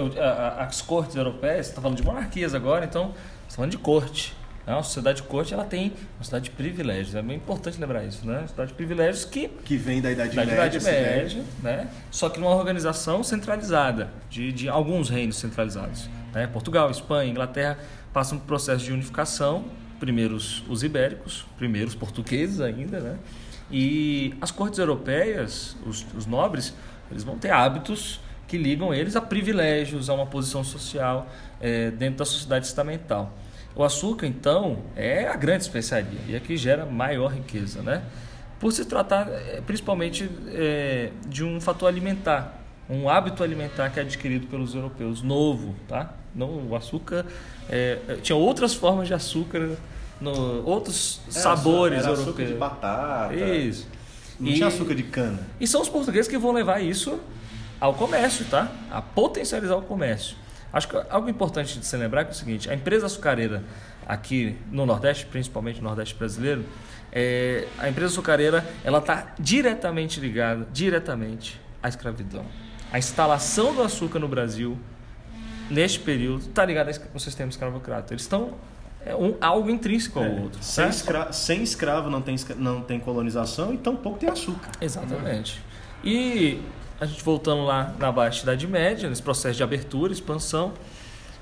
[0.58, 4.34] As cortes europeias, você está falando de monarquias agora, então você está falando de corte.
[4.70, 7.14] É uma sociedade de corte ela tem uma sociedade de privilégios.
[7.14, 8.38] É bem importante lembrar isso, né?
[8.38, 11.88] Uma sociedade de privilégios que que vem da idade da média, idade média, né?
[12.10, 16.46] Só que numa organização centralizada de, de alguns reinos centralizados, né?
[16.46, 17.78] Portugal, Espanha, Inglaterra
[18.12, 19.64] passam por um processo de unificação.
[19.98, 23.18] Primeiro os, os ibéricos, primeiro os portugueses ainda, né?
[23.70, 26.74] E as cortes europeias, os, os nobres,
[27.10, 31.28] eles vão ter hábitos que ligam eles a privilégios, a uma posição social
[31.60, 33.32] é, dentro da sociedade estamental.
[33.74, 38.02] O açúcar, então, é a grande especiaria e é que gera maior riqueza, né?
[38.58, 44.02] Por se tratar é, principalmente é, de um fator alimentar, um hábito alimentar que é
[44.02, 46.14] adquirido pelos europeus, novo, tá?
[46.34, 47.24] Não, o açúcar
[47.68, 49.76] é, tinha outras formas de açúcar,
[50.20, 52.28] no, outros era sabores era europeus.
[52.28, 53.34] Açúcar de batata.
[53.34, 53.86] Isso.
[54.38, 55.38] Não e, tinha açúcar de cana.
[55.60, 57.20] E são os portugueses que vão levar isso
[57.80, 58.70] ao comércio, tá?
[58.90, 60.36] A potencializar o comércio.
[60.72, 63.62] Acho que algo importante de se lembrar é, o seguinte: a empresa açucareira
[64.06, 66.64] aqui no Nordeste, principalmente no Nordeste brasileiro,
[67.12, 72.44] é, a empresa açucareira ela está diretamente ligada, diretamente à escravidão.
[72.92, 74.78] A instalação do açúcar no Brasil
[75.70, 78.12] neste período está ligada ao sistema escravocrata.
[78.12, 78.54] Eles estão
[79.04, 80.62] é um, algo intrínseco ao é, outro.
[80.62, 84.70] Sem, escra sem escravo não tem, não tem colonização e tampouco tem açúcar.
[84.80, 85.62] Exatamente.
[86.04, 86.60] E
[87.00, 90.74] a gente voltando lá na Baixa Idade Média, nesse processo de abertura, expansão,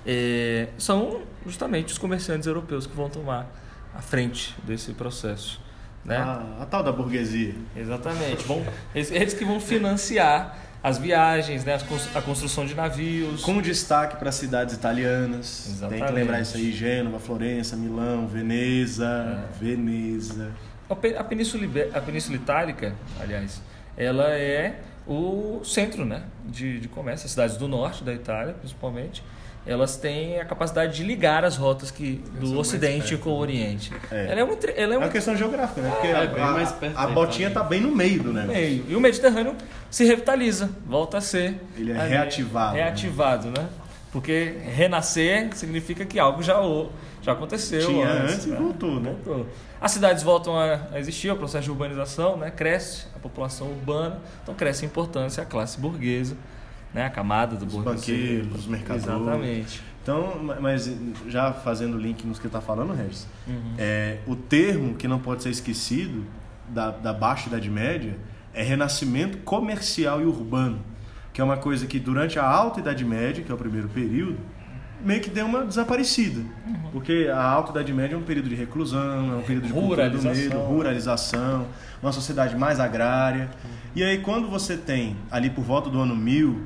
[0.07, 3.47] é, são justamente os comerciantes europeus que vão tomar
[3.95, 5.61] a frente desse processo.
[6.05, 6.17] Né?
[6.17, 7.55] A, a tal da burguesia.
[7.77, 8.45] Exatamente.
[8.45, 11.77] Vão, eles, eles que vão financiar as viagens, né,
[12.15, 13.43] a construção de navios.
[13.43, 15.67] Com destaque para cidades italianas.
[15.67, 15.99] Exatamente.
[15.99, 19.49] Tem que lembrar isso aí: Gênova, Florença, Milão, Veneza.
[19.53, 19.59] É.
[19.59, 20.53] Veneza.
[20.89, 23.61] A Península, a Península Itálica, aliás,
[23.95, 29.23] ela é o centro né, de, de comércio, as cidades do norte da Itália, principalmente,
[29.67, 33.41] elas têm a capacidade de ligar as rotas que, do Ocidente com o né?
[33.41, 33.93] Oriente.
[34.11, 34.31] É.
[34.31, 34.95] Ela é, uma, ela é, uma...
[34.95, 35.91] é uma questão geográfica, né?
[35.91, 38.61] Porque é, a, a, a botinha está bem no meio do negócio.
[38.61, 38.85] Meio.
[38.89, 39.55] E o Mediterrâneo
[39.91, 41.57] se revitaliza, volta a ser.
[41.77, 42.77] Ele é reativado.
[42.77, 43.61] Reativado, né?
[43.61, 43.69] né?
[44.11, 46.57] Porque renascer significa que algo já,
[47.21, 47.87] já aconteceu.
[47.87, 48.57] Tinha antes, antes e né?
[48.57, 49.15] voltou, né?
[49.25, 49.47] Voltou.
[49.81, 52.51] As cidades voltam a existir, o processo de urbanização, né?
[52.51, 56.37] cresce a população urbana, então cresce a importância a classe burguesa,
[56.93, 57.07] né?
[57.07, 59.07] a camada do os banqueiros, os mercadores.
[59.07, 59.83] Exatamente.
[60.03, 60.91] Então, mas
[61.29, 63.75] já fazendo o link no que está falando, Regis, uhum.
[63.77, 66.25] é, o termo que não pode ser esquecido
[66.69, 68.17] da, da Baixa Idade Média
[68.55, 70.81] é renascimento comercial e urbano,
[71.33, 74.39] que é uma coisa que durante a Alta Idade Média, que é o primeiro período,
[75.01, 76.41] meio que deu uma desaparecida.
[76.67, 76.91] Uhum.
[76.93, 80.11] Porque a Alta Idade Média é um período de reclusão, é um período de cultura
[80.11, 81.67] do medo, ruralização,
[82.03, 83.51] uma sociedade mais agrária.
[83.65, 83.71] Uhum.
[83.97, 86.61] E aí quando você tem, ali por volta do ano 1000,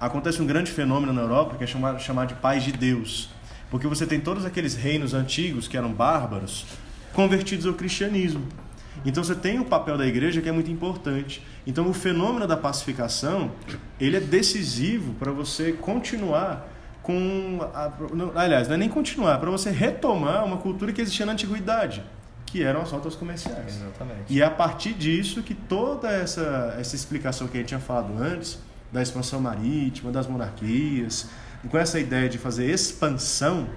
[0.00, 3.30] acontece um grande fenômeno na Europa que é chamado, chamado de paz de Deus.
[3.70, 6.66] Porque você tem todos aqueles reinos antigos que eram bárbaros
[7.12, 8.46] convertidos ao cristianismo.
[9.04, 11.42] Então você tem o papel da igreja que é muito importante.
[11.66, 13.50] Então o fenômeno da pacificação,
[14.00, 16.68] ele é decisivo para você continuar
[17.06, 17.60] com.
[17.72, 17.92] A,
[18.34, 22.02] aliás, não é nem continuar, é para você retomar uma cultura que existia na antiguidade,
[22.44, 23.76] que eram as rotas comerciais.
[23.76, 24.24] Exatamente.
[24.28, 28.12] E é a partir disso que toda essa, essa explicação que a gente tinha falado
[28.20, 28.58] antes,
[28.92, 31.28] da expansão marítima, das monarquias,
[31.70, 33.68] com essa ideia de fazer expansão,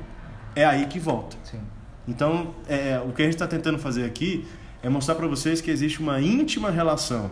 [0.56, 1.38] é aí que volta.
[1.44, 1.60] Sim.
[2.08, 4.48] Então, é, o que a gente está tentando fazer aqui
[4.82, 7.30] é mostrar para vocês que existe uma íntima relação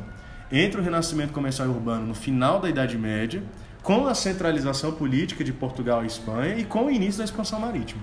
[0.52, 3.42] entre o renascimento comercial e urbano no final da Idade Média
[3.88, 8.02] com a centralização política de Portugal e Espanha e com o início da expansão marítima.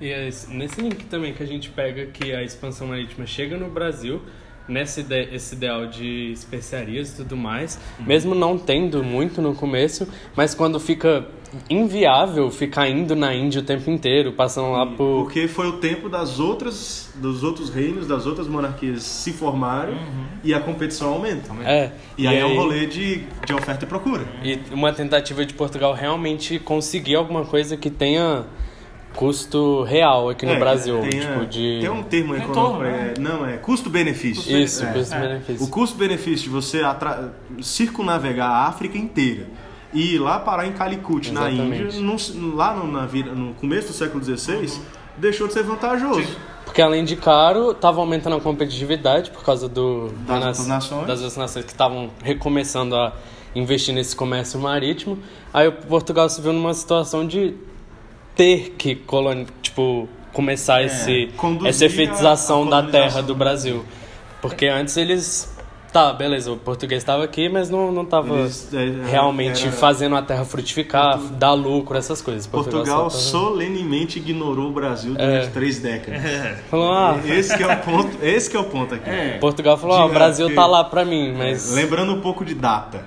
[0.00, 0.04] É.
[0.06, 3.68] E é nesse link também que a gente pega que a expansão marítima chega no
[3.68, 4.22] Brasil,
[4.68, 10.08] nesse ide esse ideal de especiarias e tudo mais, mesmo não tendo muito no começo,
[10.34, 11.26] mas quando fica
[11.70, 15.22] inviável ficar indo na Índia o tempo inteiro, passando lá por...
[15.22, 20.26] Porque foi o tempo das outras, dos outros reinos, das outras monarquias se formarem uhum.
[20.44, 21.52] e a competição aumenta.
[21.64, 21.92] É.
[22.16, 24.24] E, e aí, aí, é um rolê de, de oferta e procura.
[24.42, 28.44] E uma tentativa de Portugal realmente conseguir alguma coisa que tenha
[29.16, 31.00] custo real aqui no é, Brasil.
[31.00, 31.78] Tem, tipo, de...
[31.80, 32.84] tem um termo econômico.
[32.84, 33.14] Né?
[33.16, 34.56] É, não, é custo-benefício.
[34.56, 35.66] Isso, é, custo-benefício.
[35.66, 37.32] O custo-benefício de você atra...
[37.60, 39.46] circunnavegar a África inteira
[39.92, 41.58] e ir lá parar em Calicut, Exatamente.
[41.58, 44.80] na Índia, no, lá no, na, no começo do século XVI,
[45.16, 46.36] deixou de ser vantajoso.
[46.64, 51.06] Porque além de caro, estava aumentando a competitividade por causa do, das, das nações.
[51.06, 53.14] das outras nações que estavam recomeçando a
[53.54, 55.18] investir nesse comércio marítimo.
[55.54, 57.54] Aí o Portugal se viu numa situação de
[58.36, 59.44] ter que colon...
[59.62, 61.30] tipo, começar é, esse,
[61.64, 63.84] essa efetização da terra do Brasil.
[64.42, 65.56] Porque antes eles.
[65.92, 69.72] Tá, beleza, o português estava aqui, mas não, não tava eles, é, é realmente era...
[69.72, 71.34] fazendo a terra frutificar, Portu...
[71.34, 72.46] dar lucro, essas coisas.
[72.46, 73.18] Portugal, Portugal tava...
[73.18, 75.50] solenemente ignorou o Brasil durante é.
[75.50, 76.20] três décadas.
[76.68, 77.18] Falou, ah...
[77.24, 79.08] Esse é o ponto, esse é o ponto aqui.
[79.08, 79.38] É.
[79.38, 81.72] Portugal falou, ó, o Brasil tá lá pra mim, mas...
[81.72, 83.02] Lembrando um pouco de data.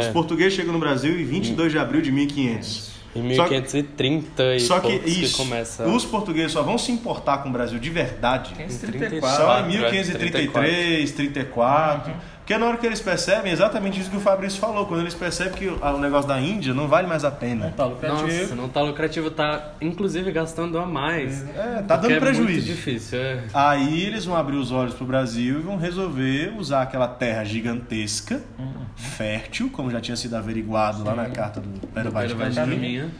[0.00, 2.99] Os portugueses chegam no Brasil em 22 de abril de 1500.
[3.14, 5.84] Em 1530 e só que, isso, que começa...
[5.86, 8.54] os portugueses só vão se importar com o Brasil de verdade.
[8.56, 12.12] 1534, só em 1533, 34.
[12.50, 15.52] Porque na hora que eles percebem, exatamente isso que o Fabrício falou, quando eles percebem
[15.52, 17.66] que o negócio da Índia não vale mais a pena.
[17.66, 18.40] Não tá lucrativo.
[18.40, 21.48] Nossa, não tá lucrativo, tá inclusive gastando a mais.
[21.48, 22.40] É, tá dando prejuízo.
[22.40, 23.44] É muito difícil, é.
[23.54, 28.42] Aí eles vão abrir os olhos pro Brasil e vão resolver usar aquela terra gigantesca,
[28.58, 28.84] uhum.
[28.96, 31.04] fértil, como já tinha sido averiguado Sim.
[31.04, 33.10] lá na carta do Pedro de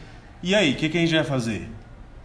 [0.43, 1.69] E aí, o que, que a gente vai fazer?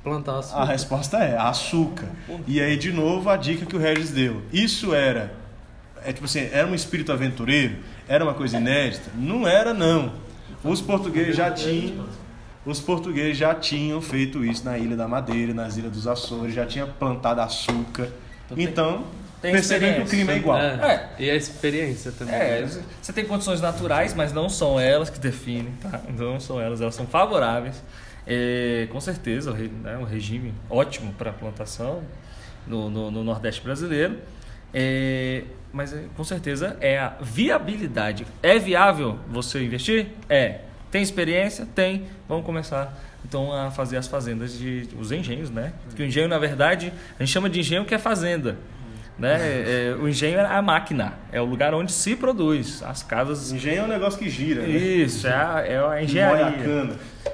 [0.02, 0.60] Plantar açúcar.
[0.60, 2.08] A resposta é açúcar.
[2.48, 4.42] E aí, de novo, a dica que o Regis deu.
[4.52, 5.45] Isso era
[6.06, 7.76] é tipo assim, era um espírito aventureiro?
[8.06, 9.10] Era uma coisa inédita?
[9.14, 10.12] Não era, não.
[10.62, 12.06] Os portugueses já tinham.
[12.64, 16.66] Os portugueses já tinham feito isso na Ilha da Madeira, nas Ilhas dos Açores, já
[16.66, 18.08] tinham plantado açúcar.
[18.56, 19.04] Então,
[19.40, 20.58] percebem que o clima é igual.
[20.58, 20.74] É,
[21.18, 21.22] é.
[21.24, 22.34] E a experiência também.
[22.34, 22.66] É,
[23.00, 26.00] você tem condições naturais, mas não são elas que definem, tá?
[26.16, 27.82] Não são elas, elas são favoráveis.
[28.26, 32.02] É, com certeza, né, um regime ótimo para plantação
[32.66, 34.18] no, no, no Nordeste brasileiro.
[35.72, 38.26] Mas é, com certeza é a viabilidade.
[38.42, 40.08] É viável você investir?
[40.28, 40.60] É.
[40.90, 41.66] Tem experiência?
[41.74, 42.06] Tem.
[42.28, 45.72] Vamos começar então a fazer as fazendas de os engenhos, né?
[45.94, 48.56] Que o engenho na verdade a gente chama de engenho que é fazenda.
[49.18, 49.38] Né?
[49.40, 52.82] É, o engenho é a máquina, é o lugar onde se produz.
[52.82, 53.50] As casas.
[53.50, 54.62] O engenho é um negócio que gira.
[54.62, 54.68] Né?
[54.68, 56.90] Isso, é a, é a engenharia.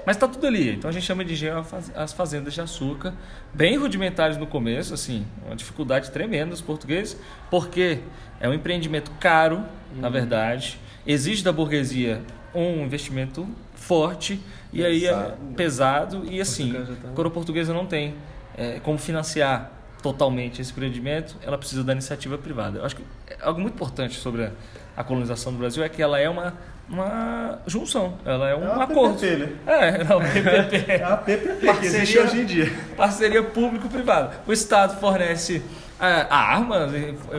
[0.07, 0.75] Mas está tudo ali.
[0.75, 1.65] Então a gente chama de engenho
[1.97, 3.13] as fazendas de açúcar,
[3.53, 7.17] bem rudimentares no começo, assim, uma dificuldade tremenda dos portugueses,
[7.51, 7.99] porque
[8.41, 10.01] é um empreendimento caro, uhum.
[10.01, 12.21] na verdade, exige da burguesia
[12.55, 14.41] um investimento forte
[14.73, 17.09] e aí é pesado e assim, tá...
[17.09, 18.15] a coroa portuguesa não tem
[18.57, 22.79] é, como financiar totalmente esse empreendimento, ela precisa da iniciativa privada.
[22.79, 23.05] Eu acho que
[23.41, 24.51] algo muito importante sobre
[24.97, 26.55] a colonização do Brasil é que ela é uma
[26.89, 29.19] uma junção, ela é um é acordo.
[29.19, 29.53] PPP, né?
[29.67, 30.93] É, é um PPP.
[30.93, 32.73] é a PPP parceria, que existe hoje em dia.
[32.97, 34.33] Parceria público-privada.
[34.47, 35.63] O Estado fornece
[35.99, 36.89] é, a arma,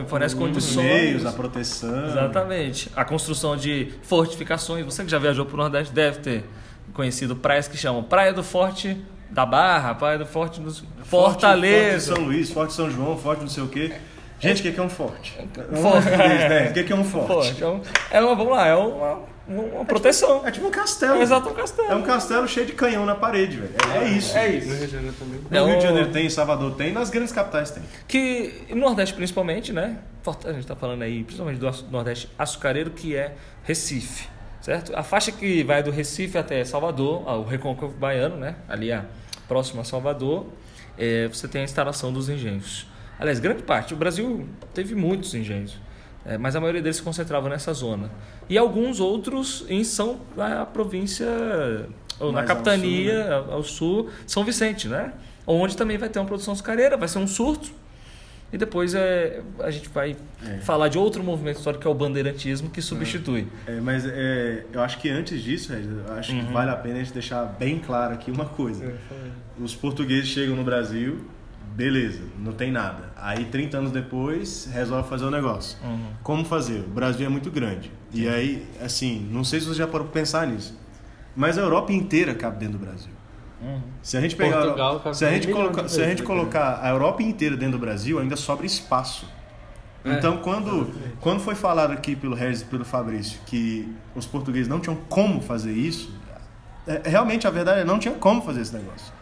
[0.08, 0.84] fornece condições.
[0.84, 2.06] meios, a proteção.
[2.06, 2.90] Exatamente.
[2.96, 4.84] A construção de fortificações.
[4.84, 6.44] Você que já viajou para o Nordeste deve ter
[6.92, 8.96] conhecido praias que chamam Praia do Forte
[9.34, 10.72] da Barra, Praia do Forte do
[11.04, 12.14] Fortaleza.
[12.14, 13.92] Forte São Luís, Forte São João, Forte não sei o quê.
[14.38, 15.32] Gente, o que, que é um forte?
[15.80, 16.10] Forte.
[16.10, 16.68] né?
[16.70, 17.28] O que, que é um forte?
[17.28, 17.62] forte.
[17.62, 20.36] É, um, é uma, vamos lá, é uma, uma é proteção.
[20.36, 21.14] Tipo, é tipo um castelo.
[21.14, 21.88] É exato, um castelo.
[21.90, 23.74] É um castelo cheio de canhão na parede, velho.
[23.94, 24.36] É, é isso.
[24.36, 24.68] É isso.
[24.68, 25.40] No Rio de Janeiro também.
[25.50, 27.82] No Rio de Janeiro tem, em Salvador tem, nas grandes capitais tem.
[28.06, 29.98] Que no Nordeste principalmente, né?
[30.26, 34.28] A gente está falando aí, principalmente do Nordeste açucareiro, que é Recife,
[34.64, 34.96] certo?
[34.96, 38.56] A faixa que vai do Recife até Salvador, o Recôncavo Baiano, né?
[38.66, 39.04] Ali a
[39.46, 40.46] próximo a Salvador,
[40.96, 42.86] é, você tem a instalação dos engenhos.
[43.18, 43.92] Aliás, grande parte.
[43.92, 45.78] O Brasil teve muitos engenhos,
[46.24, 48.10] é, mas a maioria deles se concentrava nessa zona.
[48.48, 51.28] E alguns outros em São, na província,
[52.18, 53.52] ou na capitania, ao sul, né?
[53.52, 55.12] ao sul, São Vicente, né?
[55.46, 57.70] Onde também vai ter uma produção açucareira, vai ser um surto.
[58.54, 60.14] E depois é, a gente vai
[60.46, 60.58] é.
[60.58, 63.48] falar de outro movimento histórico que é o bandeirantismo, que substitui.
[63.66, 66.46] É, mas é, eu acho que antes disso, eu acho uhum.
[66.46, 68.94] que vale a pena a gente deixar bem claro aqui uma coisa.
[69.58, 71.24] Os portugueses chegam no Brasil,
[71.74, 73.10] beleza, não tem nada.
[73.16, 75.76] Aí 30 anos depois resolve fazer o um negócio.
[75.82, 76.10] Uhum.
[76.22, 76.78] Como fazer?
[76.78, 77.90] O Brasil é muito grande.
[78.12, 80.78] E aí, assim, não sei se você já parou para pensar nisso,
[81.34, 83.13] mas a Europa inteira cabe dentro do Brasil.
[83.60, 83.80] Uhum.
[84.02, 87.22] Se a gente pegar, Portugal, se a gente, colocar, se a gente colocar a Europa
[87.22, 89.28] inteira dentro do Brasil, ainda sobra espaço.
[90.04, 90.12] É.
[90.12, 94.78] Então, quando, quando foi falado aqui pelo Regis e pelo Fabrício que os portugueses não
[94.78, 96.12] tinham como fazer isso,
[96.86, 99.12] é, realmente a verdade é não tinha como fazer esse negócio.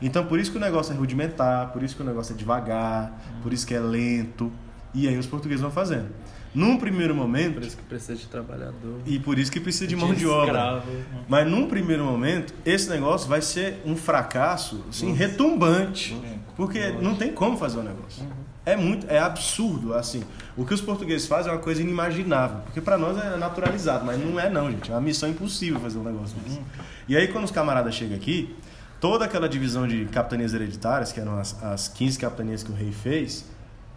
[0.00, 3.20] Então, por isso que o negócio é rudimentar, por isso que o negócio é devagar,
[3.42, 4.52] por isso que é lento.
[4.94, 6.08] E aí os portugueses vão fazendo.
[6.54, 7.54] Num primeiro momento.
[7.54, 9.00] Por isso que precisa de trabalhador.
[9.06, 10.82] E por isso que precisa de, de mão de obra.
[11.28, 16.16] Mas num primeiro momento, esse negócio vai ser um fracasso assim, retumbante.
[16.56, 18.24] Porque não tem como fazer o negócio.
[18.24, 18.48] Uhum.
[18.66, 20.22] É muito, é absurdo, assim.
[20.54, 24.22] O que os portugueses fazem é uma coisa inimaginável, porque para nós é naturalizado, mas
[24.22, 24.90] não é não, gente.
[24.90, 26.58] É uma missão impossível fazer um negócio desse.
[26.58, 26.64] Uhum.
[27.08, 28.54] E aí quando os camaradas chegam aqui,
[29.00, 32.92] toda aquela divisão de capitanias hereditárias, que eram as, as 15 capitanias que o rei
[32.92, 33.46] fez,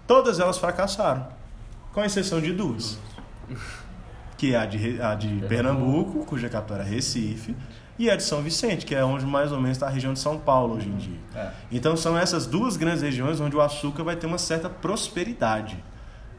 [0.07, 1.27] todas elas fracassaram,
[1.93, 2.97] com exceção de duas.
[4.37, 7.55] Que é a de, a de Pernambuco, cuja capital era Recife,
[7.99, 10.19] e a de São Vicente, que é onde mais ou menos está a região de
[10.19, 11.19] São Paulo hoje em dia.
[11.35, 11.51] É.
[11.71, 15.77] Então são essas duas grandes regiões onde o açúcar vai ter uma certa prosperidade,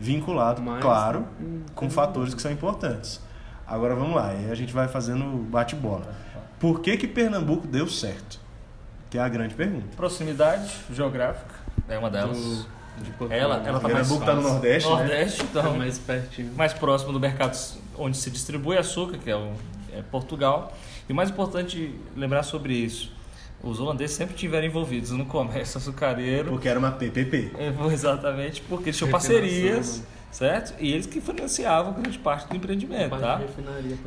[0.01, 3.21] vinculado, Mas, claro, hum, com fatores que são importantes.
[3.65, 6.12] Agora vamos lá, aí a gente vai fazendo bate-bola.
[6.59, 8.41] Por que, que Pernambuco deu certo?
[9.09, 9.87] Que é a grande pergunta.
[9.97, 11.55] Proximidade geográfica
[11.88, 12.37] é uma delas.
[12.37, 12.67] Do,
[13.31, 15.48] ela, ela tá Pernambuco está no Nordeste, Nordeste, né?
[15.50, 16.52] então, mais pertinho.
[16.55, 17.57] Mais próximo do mercado
[17.96, 19.52] onde se distribui açúcar, que é, o,
[19.92, 20.76] é Portugal.
[21.09, 23.11] E o mais importante lembrar sobre isso,
[23.62, 26.50] os holandeses sempre estiveram envolvidos no comércio açucareiro.
[26.50, 27.52] Porque era uma PPP.
[27.57, 30.74] É, exatamente, porque eles tinham parcerias, certo?
[30.81, 33.40] E eles que financiavam grande parte do empreendimento, tá?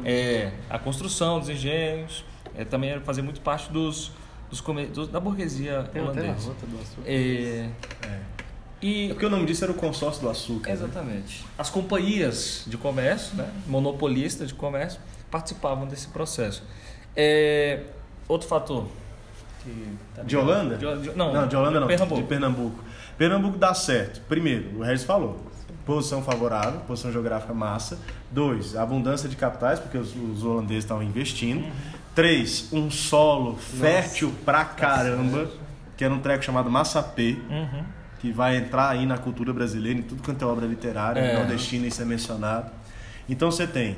[0.04, 4.12] É, a construção dos engenhos, é, também fazer muito parte dos,
[4.50, 6.52] dos, dos da burguesia Tem holandesa.
[6.52, 7.02] Até do açúcar.
[7.06, 7.70] É,
[8.04, 8.45] é.
[8.86, 10.70] E, é porque o nome disso era o consórcio do açúcar.
[10.70, 10.76] Né?
[10.76, 11.42] Exatamente.
[11.42, 11.50] Né?
[11.58, 15.00] As companhias de comércio, né, monopolistas de comércio,
[15.32, 16.62] participavam desse processo.
[17.16, 17.80] É,
[18.28, 18.86] outro fator.
[20.14, 20.78] Tá de Holanda?
[20.78, 21.88] De, de, não, não, de Holanda não.
[21.88, 22.22] Pernambuco.
[22.22, 22.84] De Pernambuco.
[23.18, 24.22] Pernambuco dá certo.
[24.30, 25.44] Primeiro, o Regis falou.
[25.84, 27.98] Posição favorável, posição geográfica massa.
[28.30, 31.64] Dois, abundância de capitais, porque os, os holandeses estavam investindo.
[31.64, 31.72] Uhum.
[32.14, 33.78] Três, um solo Nossa.
[33.78, 35.50] fértil pra caramba,
[35.98, 37.36] que era um treco chamado Massapê.
[37.50, 38.05] Uhum.
[38.26, 41.38] Que vai entrar aí na cultura brasileira, em tudo quanto é obra literária, é.
[41.38, 42.72] nordestina, isso é mencionado.
[43.30, 43.98] Então você tem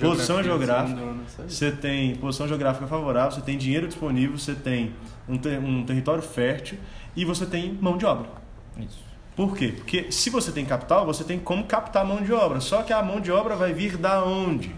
[0.00, 0.98] posição geográfica,
[1.46, 4.94] você tem posição geográfica favorável, você tem dinheiro disponível, você tem
[5.28, 6.78] um, ter, um território fértil
[7.14, 8.30] e você tem mão de obra.
[8.78, 9.04] Isso.
[9.36, 9.74] Por quê?
[9.76, 12.60] Porque se você tem capital, você tem como captar mão de obra.
[12.60, 14.74] Só que a mão de obra vai vir da onde?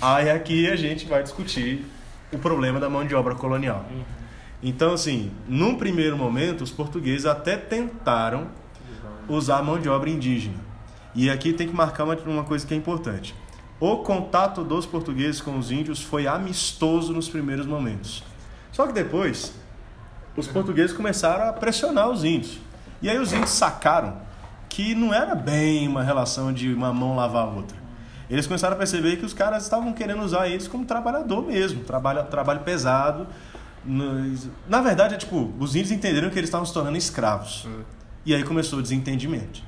[0.00, 1.84] Aí aqui a gente vai discutir
[2.32, 3.84] o problema da mão de obra colonial.
[3.90, 4.21] Uhum.
[4.62, 8.48] Então, assim, num primeiro momento, os portugueses até tentaram
[9.28, 10.56] usar a mão de obra indígena.
[11.14, 13.34] E aqui tem que marcar uma, uma coisa que é importante.
[13.80, 18.22] O contato dos portugueses com os índios foi amistoso nos primeiros momentos.
[18.70, 19.52] Só que depois,
[20.36, 22.58] os portugueses começaram a pressionar os índios.
[23.02, 24.18] E aí os índios sacaram
[24.68, 27.76] que não era bem uma relação de uma mão lavar a outra.
[28.30, 32.24] Eles começaram a perceber que os caras estavam querendo usar eles como trabalhador mesmo, trabalho,
[32.24, 33.26] trabalho pesado.
[33.84, 37.64] Na verdade, é tipo, os índios entenderam que eles estavam se tornando escravos.
[37.64, 37.82] Uhum.
[38.24, 39.62] E aí começou o desentendimento.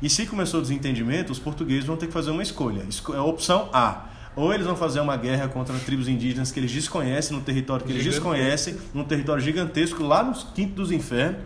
[0.00, 2.82] E se começou o desentendimento, os portugueses vão ter que fazer uma escolha.
[2.82, 4.08] A é opção A.
[4.34, 7.92] Ou eles vão fazer uma guerra contra tribos indígenas que eles desconhecem, no território que
[7.92, 11.42] eles desconhecem, num território gigantesco lá nos quintos dos infernos.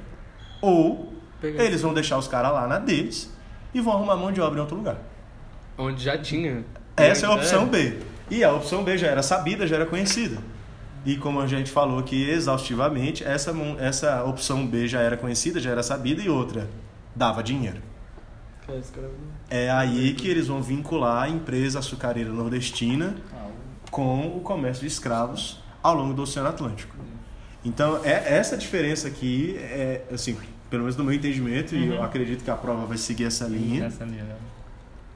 [0.62, 1.66] Ou Peguei.
[1.66, 3.30] eles vão deixar os caras lá na deles
[3.74, 4.98] e vão arrumar mão de obra em outro lugar.
[5.76, 6.64] Onde já tinha.
[6.96, 7.66] Essa é a opção.
[7.66, 7.98] B.
[8.30, 10.38] E a opção B já era sabida, já era conhecida.
[11.06, 15.70] E como a gente falou aqui exaustivamente, essa, essa opção B já era conhecida, já
[15.70, 16.68] era sabida, e outra,
[17.14, 17.80] dava dinheiro.
[19.48, 23.14] É aí que eles vão vincular a empresa açucareira nordestina
[23.88, 26.96] com o comércio de escravos ao longo do Oceano Atlântico.
[27.64, 30.36] Então, é essa diferença aqui, é, assim,
[30.68, 31.80] pelo menos do meu entendimento, uhum.
[31.80, 32.02] e eu uhum.
[32.02, 33.86] acredito que a prova vai seguir essa linha.
[33.86, 34.34] Essa linha né?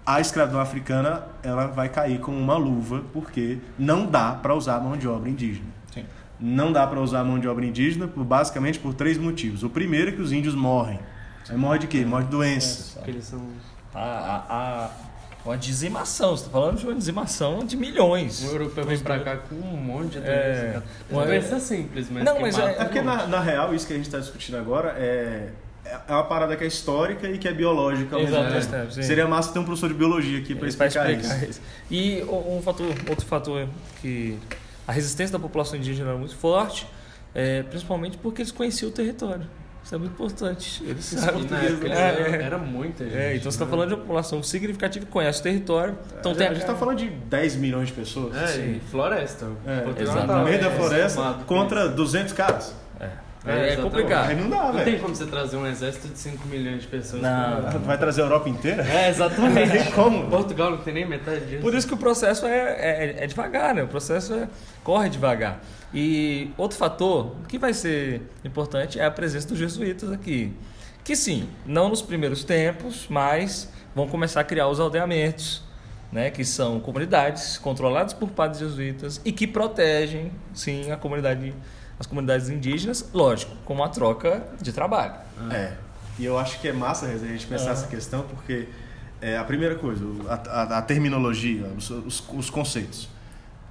[0.06, 4.80] A escravidão africana ela vai cair com uma luva, porque não dá para usar a
[4.80, 5.79] mão de obra indígena.
[6.40, 9.62] Não dá para usar a mão de obra indígena por, basicamente por três motivos.
[9.62, 10.98] O primeiro é que os índios morrem
[11.48, 12.04] Aí morre de quê?
[12.04, 13.00] Morre de doença.
[13.04, 13.40] É, eles são...
[13.92, 14.90] A, a, a,
[15.44, 18.44] uma dizimação, você está falando de uma dizimação de milhões.
[18.44, 20.30] O europeu vem para cá com um monte de doença.
[20.30, 22.22] É, uma doença simples, mas.
[22.22, 24.94] Não, mas é, é, porque na, na real, isso que a gente está discutindo agora
[24.98, 25.48] é.
[26.06, 28.76] É uma parada que é histórica e que é biológica ao mesmo tempo.
[28.76, 31.50] É, Seria massa ter um professor de biologia aqui para explicar, explicar, isso.
[31.50, 31.60] isso.
[31.90, 33.66] E um fator, outro fator
[34.00, 34.38] que
[34.90, 36.84] a resistência da população indígena era muito forte,
[37.32, 39.46] é, principalmente porque eles conheciam o território.
[39.84, 40.82] Isso é muito importante.
[40.84, 41.42] Eles sabem.
[41.42, 43.16] Época, é, era, era muita gente.
[43.16, 43.70] É, então você está né?
[43.70, 45.96] falando de uma população significativa que conhece o território.
[46.18, 48.36] Então é, tem a gente está falando de 10 milhões de pessoas.
[48.36, 48.80] É, Sim.
[48.90, 49.46] floresta.
[49.64, 50.26] É, exato.
[50.26, 52.74] No meio da floresta contra 200 caras.
[53.46, 53.72] É.
[53.72, 54.28] É, complicado.
[54.28, 54.74] Aí não dá, velho.
[54.74, 57.22] Não tem como você trazer um exército de 5 milhões de pessoas.
[57.22, 58.86] Não, vai trazer a Europa inteira?
[58.86, 59.74] É, exatamente.
[59.74, 60.28] Não tem como.
[60.28, 61.62] Portugal não tem nem metade disso.
[61.62, 63.82] Por isso que o processo é, é, é devagar, né?
[63.82, 64.48] O processo é,
[64.84, 65.60] corre devagar.
[65.92, 70.52] E outro fator que vai ser importante é a presença dos jesuítas aqui.
[71.02, 75.64] Que sim, não nos primeiros tempos, mas vão começar a criar os aldeamentos,
[76.12, 81.54] né, que são comunidades controladas por padres jesuítas e que protegem, sim, a comunidade
[82.00, 85.16] as comunidades indígenas, lógico, com uma troca de trabalho.
[85.50, 85.74] É.
[86.18, 87.72] E eu acho que é massa a gente pensar é.
[87.72, 88.68] essa questão, porque
[89.20, 93.06] é, a primeira coisa, a, a, a terminologia, os, os, os, conceitos.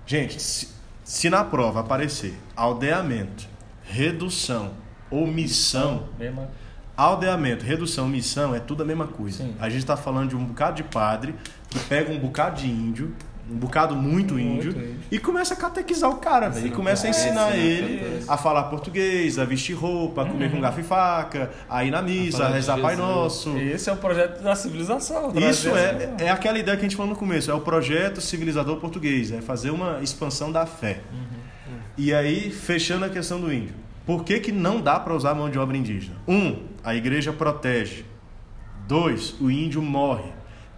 [0.06, 0.70] Gente, se,
[1.04, 3.48] se, na prova aparecer aldeamento,
[3.84, 4.74] redução
[5.10, 6.08] ou missão.
[6.20, 6.48] Mesma.
[6.96, 9.44] Aldeamento, redução, missão é tudo a mesma coisa.
[9.44, 9.56] Sim.
[9.60, 11.34] A gente está falando de um bocado de padre
[11.68, 13.16] que pega um bocado de índio
[13.52, 16.68] um bocado muito, muito índio, índio, e começa a catequizar o cara, velho.
[16.68, 20.52] E começa a ensinar ele a falar português, a vestir roupa, a comer uhum.
[20.52, 23.58] com garfo e faca, a ir na missa, a, a rezar Pai Nosso.
[23.58, 25.34] Esse é o projeto da civilização.
[25.36, 28.78] Isso é, é aquela ideia que a gente falou no começo, é o projeto civilizador
[28.78, 31.02] português, é fazer uma expansão da fé.
[31.12, 31.40] Uhum.
[31.98, 33.76] E aí, fechando a questão do índio.
[34.06, 36.16] Por que, que não dá para usar mão de obra indígena?
[36.28, 38.06] Um, a igreja protege.
[38.88, 40.32] Dois, o índio morre.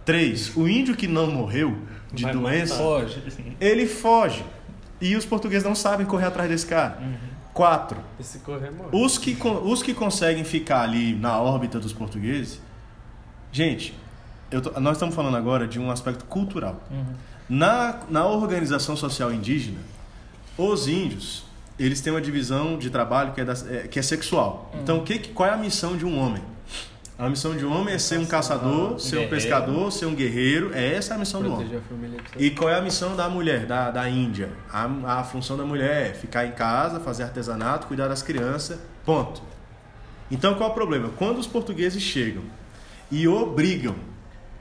[0.04, 1.78] Três, o índio que não morreu
[2.12, 3.22] de Vai doença, foge.
[3.60, 4.44] ele foge.
[5.00, 6.98] E os portugueses não sabem correr atrás desse cara.
[7.00, 7.14] Uhum.
[7.52, 7.98] Quatro.
[8.44, 12.60] Correr, os, que, os que conseguem ficar ali na órbita dos portugueses.
[13.50, 13.94] Gente,
[14.50, 16.80] tô, nós estamos falando agora de um aspecto cultural.
[16.90, 17.14] Uhum.
[17.48, 19.80] Na, na organização social indígena,
[20.56, 21.44] os índios
[21.78, 24.70] eles têm uma divisão de trabalho que é, da, é que é sexual.
[24.72, 24.80] Uhum.
[24.80, 26.42] Então, que, qual é a missão de um homem?
[27.18, 30.72] A missão de um homem é ser um caçador, ser um pescador, ser um guerreiro.
[30.74, 31.80] É essa a missão do homem.
[32.36, 34.50] E qual é a missão da mulher, da, da Índia?
[34.72, 38.78] A, a função da mulher é ficar em casa, fazer artesanato, cuidar das crianças.
[39.04, 39.42] Ponto.
[40.30, 41.10] Então qual é o problema?
[41.16, 42.42] Quando os portugueses chegam
[43.10, 43.94] e obrigam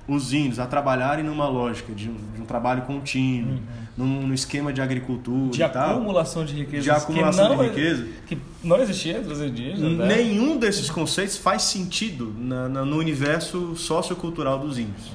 [0.08, 3.62] os índios a trabalharem numa lógica de um, de um trabalho contínuo, uhum.
[4.02, 8.78] Num, num, esquema de agricultura de acumulação de riqueza, de acumulação de riqueza, que não
[8.78, 9.98] existia entre os indígenas.
[9.98, 10.06] Né?
[10.08, 15.12] Nenhum desses conceitos faz sentido na, na, no universo sociocultural dos índios.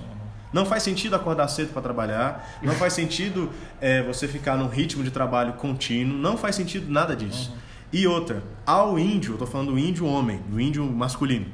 [0.52, 5.02] Não faz sentido acordar cedo para trabalhar, não faz sentido é, você ficar num ritmo
[5.02, 7.50] de trabalho contínuo, não faz sentido nada disso.
[7.50, 7.56] Uhum.
[7.92, 11.46] E outra, ao índio, eu estou falando do índio homem, do índio masculino,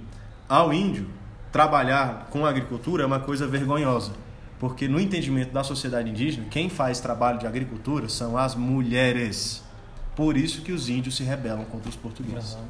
[0.49, 1.07] ao índio
[1.53, 4.13] trabalhar com a agricultura é uma coisa vergonhosa.
[4.63, 9.61] Porque no entendimento da sociedade indígena, quem faz trabalho de agricultura são as mulheres.
[10.15, 12.55] Por isso que os índios se rebelam contra os portugueses.
[12.55, 12.61] Uhum.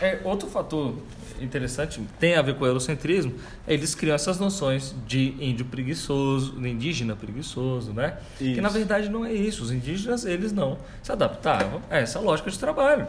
[0.00, 0.94] É, outro fator
[1.40, 3.34] interessante, tem a ver com o eurocentrismo,
[3.66, 8.18] eles criam essas noções de índio preguiçoso, indígena preguiçoso, né?
[8.40, 8.54] Isso.
[8.54, 9.64] Que na verdade não é isso.
[9.64, 13.08] Os indígenas, eles não se adaptavam a essa lógica de trabalho.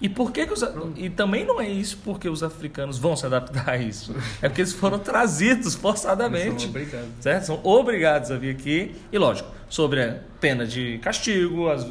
[0.00, 0.62] E por que, que os,
[0.96, 4.14] e também não é isso porque os africanos vão se adaptar a isso.
[4.42, 6.62] É porque eles foram trazidos forçadamente.
[6.62, 7.08] São obrigados.
[7.20, 7.44] Certo?
[7.44, 8.94] São obrigados a vir aqui.
[9.10, 11.86] E lógico, sobre a pena de castigo, as,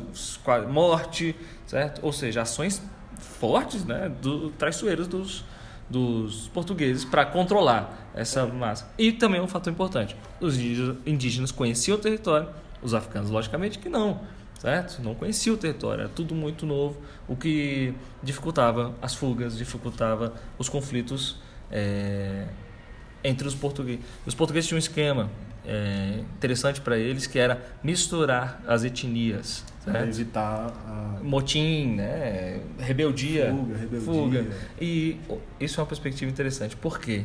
[0.70, 1.36] morte,
[1.66, 2.00] certo?
[2.04, 2.82] Ou seja, ações
[3.40, 5.44] fortes, né, do traiçoeiros dos,
[5.90, 8.88] dos portugueses para controlar essa massa.
[8.98, 10.58] E também um fator importante: os
[11.06, 12.50] indígenas conheciam o território,
[12.84, 14.22] os africanos, logicamente, que não
[14.66, 15.00] certo?
[15.04, 16.98] Não conhecia o território, era tudo muito novo,
[17.28, 17.94] o que
[18.24, 21.38] dificultava as fugas, dificultava os conflitos
[21.72, 22.48] é,
[23.24, 24.04] entre os portugueses.
[24.26, 25.30] Os portugueses tinham um esquema
[25.64, 30.10] é, interessante para eles que era misturar as etnias, certo?
[30.10, 31.20] evitar a...
[31.22, 32.60] motim, né?
[32.80, 34.04] rebeldia, fuga, rebeldia.
[34.04, 34.46] fuga.
[34.82, 35.20] E
[35.60, 36.76] isso é uma perspectiva interessante.
[36.76, 37.24] Por quê?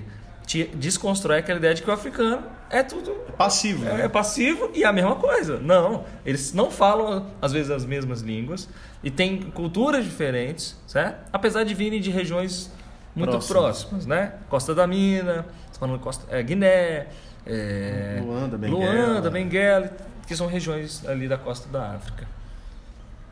[0.74, 3.86] Desconstrói aquela ideia de que o africano é tudo passivo.
[3.86, 4.04] É, né?
[4.04, 5.58] é, passivo e a mesma coisa.
[5.58, 8.68] Não, eles não falam às vezes as mesmas línguas
[9.02, 11.28] e têm culturas diferentes, certo?
[11.32, 12.72] Apesar de virem de regiões
[13.14, 14.34] muito próximas, né?
[14.48, 15.46] Costa da Mina,
[15.78, 17.08] falando Costa, é, Guiné,
[17.46, 19.06] é, Luanda, Benguela.
[19.06, 19.90] Luanda, Benguela,
[20.26, 22.26] que são regiões ali da costa da África.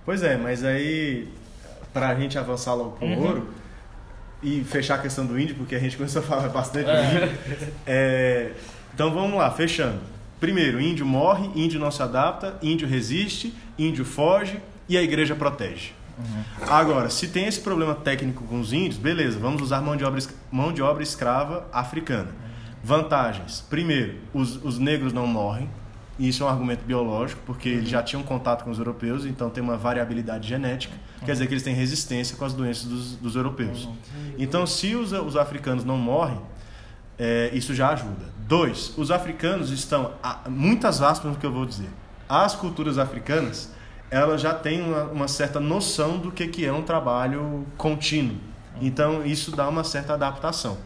[0.05, 1.29] Pois é, mas aí
[1.93, 3.27] para a gente avançar logo para o uhum.
[3.27, 3.49] ouro
[4.43, 7.15] e fechar a questão do índio, porque a gente começou a falar bastante do é.
[7.15, 7.39] índio.
[7.87, 8.53] É,
[8.95, 10.01] então vamos lá, fechando.
[10.41, 15.93] Primeiro, índio morre, índio não se adapta, índio resiste, índio foge e a igreja protege.
[16.19, 16.69] Uhum.
[16.69, 20.21] Agora, se tem esse problema técnico com os índios, beleza, vamos usar mão de obra,
[20.51, 22.29] mão de obra escrava africana.
[22.83, 25.69] Vantagens: primeiro, os, os negros não morrem,
[26.19, 29.49] e isso é um argumento biológico, porque eles já tinham contato com os europeus, então
[29.49, 30.95] tem uma variabilidade genética,
[31.25, 33.89] quer dizer que eles têm resistência com as doenças dos, dos europeus.
[34.37, 36.41] Então, se os, os africanos não morrem,
[37.17, 38.27] é, isso já ajuda.
[38.49, 40.13] Dois, os africanos estão,
[40.49, 41.91] muitas aspas no que eu vou dizer,
[42.29, 43.73] as culturas africanas,
[44.11, 48.37] elas já têm uma, uma certa noção do que, que é um trabalho contínuo.
[48.81, 50.79] Então, isso dá uma certa adaptação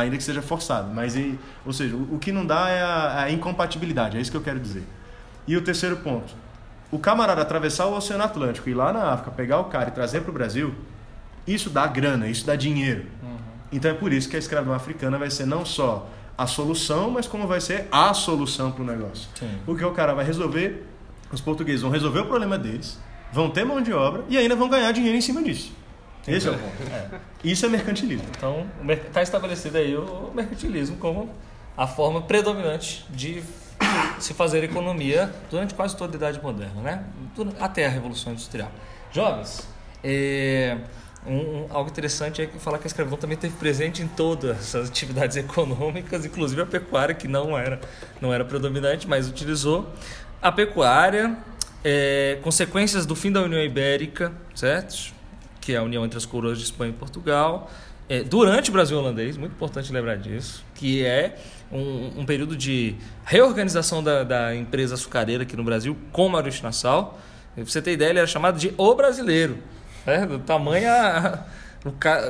[0.00, 0.92] ainda que seja forçado.
[0.92, 1.14] Mas,
[1.64, 4.60] ou seja, o que não dá é a, a incompatibilidade, é isso que eu quero
[4.60, 4.84] dizer.
[5.46, 6.34] E o terceiro ponto,
[6.90, 9.92] o camarada atravessar o Oceano Atlântico e ir lá na África pegar o cara e
[9.92, 10.74] trazer para o Brasil,
[11.46, 13.06] isso dá grana, isso dá dinheiro.
[13.22, 13.36] Uhum.
[13.72, 17.26] Então é por isso que a escravidão africana vai ser não só a solução, mas
[17.26, 19.28] como vai ser a solução para o negócio.
[19.34, 19.50] Sim.
[19.66, 20.86] Porque o cara vai resolver,
[21.32, 22.98] os portugueses vão resolver o problema deles,
[23.32, 25.72] vão ter mão de obra e ainda vão ganhar dinheiro em cima disso.
[26.26, 26.82] Esse é o ponto.
[26.92, 27.20] É.
[27.42, 28.26] Isso é mercantilismo.
[28.36, 31.30] Então, está estabelecido aí o mercantilismo como
[31.76, 33.42] a forma predominante de
[34.18, 37.04] se fazer economia durante quase toda a Idade Moderna, né?
[37.60, 38.70] até a Revolução Industrial.
[39.12, 39.66] Jovens,
[40.02, 40.76] é,
[41.26, 44.74] um, um, algo interessante é que falar que a escravidão também teve presente em todas
[44.74, 47.80] as atividades econômicas, inclusive a pecuária, que não era,
[48.20, 49.88] não era predominante, mas utilizou
[50.40, 51.36] a pecuária,
[51.84, 55.12] é, consequências do fim da União Ibérica, certo?
[55.68, 57.70] Que é a união entre as coroas de Espanha e Portugal,
[58.08, 61.36] é, durante o Brasil holandês, muito importante lembrar disso, que é
[61.70, 67.20] um, um período de reorganização da, da, empresa açucareira aqui no Brasil com Maurício Nassau.
[67.54, 69.58] Pra você ter ideia, ele era chamado de O Brasileiro,
[70.06, 70.24] né?
[70.24, 71.44] do tamanho a,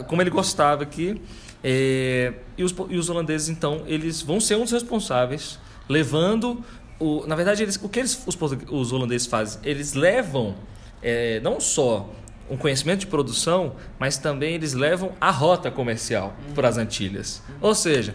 [0.09, 1.23] como ele gostava aqui.
[1.63, 6.65] É, e, os, e os holandeses, então, eles vão ser uns responsáveis, levando.
[6.99, 8.37] O, na verdade, eles, o que eles, os,
[8.69, 9.61] os holandeses fazem?
[9.63, 10.57] Eles levam
[11.01, 12.18] é, não só
[12.51, 16.55] um conhecimento de produção, mas também eles levam a rota comercial uhum.
[16.55, 17.43] para as Antilhas.
[17.49, 17.55] Uhum.
[17.63, 18.15] Ou seja,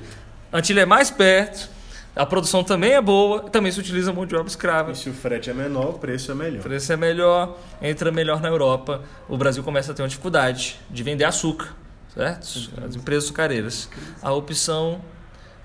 [0.51, 1.69] a Antilha é mais perto,
[2.15, 4.91] a produção também é boa, também se utiliza mão de obra escrava.
[4.91, 6.59] E se o frete é menor, o preço é melhor.
[6.59, 9.01] O preço é melhor, entra melhor na Europa.
[9.27, 11.75] O Brasil começa a ter uma dificuldade de vender açúcar,
[12.13, 12.69] certo?
[12.85, 13.89] As empresas açucareiras.
[14.21, 15.01] A opção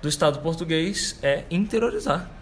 [0.01, 2.38] do Estado português é interiorizar.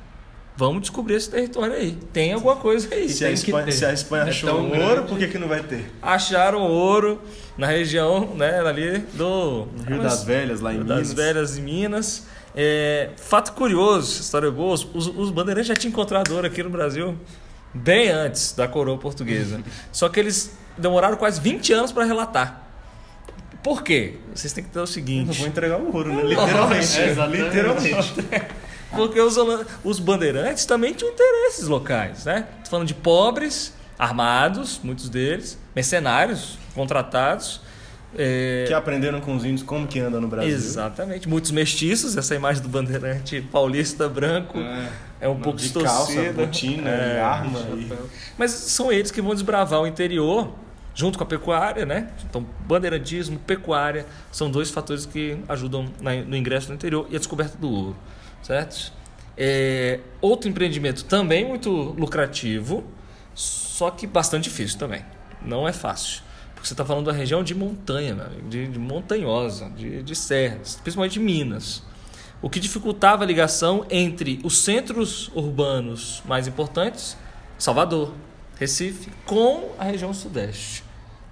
[0.58, 1.96] Vamos descobrir esse território aí.
[2.12, 3.08] Tem alguma coisa aí.
[3.08, 5.08] Se, a Espanha, se a Espanha, é achou ouro, grande.
[5.08, 5.86] por que, que não vai ter?
[6.02, 7.22] Acharam ouro
[7.56, 9.68] na região né, ali do.
[9.88, 11.10] Rio das Velhas, lá em Rio Minas.
[11.10, 12.26] das Velhas, em Minas.
[12.56, 17.16] É, fato curioso, história boa: os, os bandeirantes já tinham encontrado ouro aqui no Brasil
[17.72, 19.62] bem antes da coroa portuguesa.
[19.92, 22.64] Só que eles demoraram quase 20 anos para relatar.
[23.64, 24.16] Por quê?
[24.34, 25.30] Vocês têm que ter o seguinte.
[25.30, 26.24] Eu vou entregar o ouro, né?
[26.24, 27.00] Literalmente.
[27.00, 28.14] É, literalmente.
[28.96, 29.36] Porque os,
[29.84, 32.48] os bandeirantes também tinham interesses locais, né?
[32.64, 37.62] Tô falando de pobres, armados, muitos deles, mercenários, contratados.
[38.18, 38.66] É...
[38.68, 40.50] Que aprenderam com os índios como que anda no Brasil.
[40.50, 41.28] Exatamente.
[41.28, 44.90] Muitos mestiços, essa imagem do bandeirante paulista branco é,
[45.22, 46.24] é um pouco distorcida.
[46.24, 47.60] Calça, botina, é, arma.
[47.60, 47.92] E...
[48.38, 50.54] Mas são eles que vão desbravar o interior
[50.96, 52.10] junto com a pecuária, né?
[52.28, 57.56] Então, bandeirantismo, pecuária, são dois fatores que ajudam no ingresso no interior e a descoberta
[57.58, 57.96] do ouro
[58.42, 58.92] certo?
[59.38, 62.84] É, outro empreendimento também muito lucrativo,
[63.36, 65.06] só que bastante difícil também.
[65.42, 66.24] Não é fácil.
[66.56, 71.14] Porque você está falando da região de montanha, de, de, montanhosa, de, de serras, principalmente
[71.14, 71.84] de Minas.
[72.42, 77.16] O que dificultava a ligação entre os centros urbanos mais importantes,
[77.60, 78.14] Salvador,
[78.60, 80.84] Recife, com a região sudeste.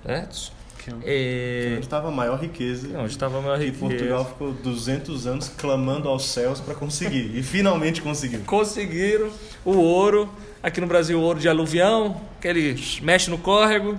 [0.06, 0.55] Certo?
[1.04, 1.74] É...
[1.74, 2.88] Onde estava a maior riqueza.
[2.98, 3.78] Onde estava a maior riqueza.
[3.78, 7.36] E Portugal ficou 200 anos clamando aos céus para conseguir.
[7.36, 8.42] e finalmente conseguiu.
[8.46, 9.30] Conseguiram
[9.64, 10.30] o ouro.
[10.62, 13.98] Aqui no Brasil, o ouro de aluvião, que ele mexe no córrego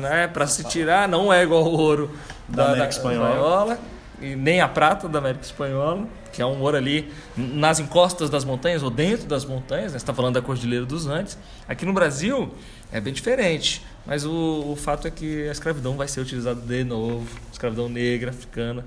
[0.00, 1.08] né, para se tirar.
[1.08, 2.10] Não é igual o ouro
[2.48, 3.78] da, da América Espanhola.
[4.20, 8.44] E nem a prata da América Espanhola, que é um ouro ali nas encostas das
[8.44, 9.92] montanhas ou dentro das montanhas.
[9.92, 9.98] Né?
[9.98, 11.36] Você está falando da Cordilheira dos Andes.
[11.68, 12.52] Aqui no Brasil
[12.92, 13.84] é bem diferente.
[14.04, 18.30] Mas o, o fato é que a escravidão vai ser utilizada de novo, escravidão negra,
[18.30, 18.84] africana,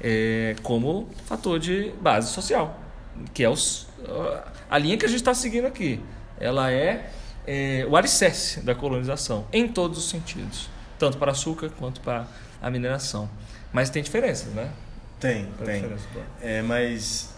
[0.00, 2.80] é, como fator de base social,
[3.34, 3.88] que é os,
[4.70, 6.00] a linha que a gente está seguindo aqui.
[6.38, 7.10] Ela é,
[7.46, 12.26] é o alicerce da colonização, em todos os sentidos, tanto para açúcar quanto para
[12.60, 13.28] a mineração.
[13.72, 14.70] Mas tem diferenças, né?
[15.18, 15.84] Tem, tem.
[16.40, 17.34] É, mas,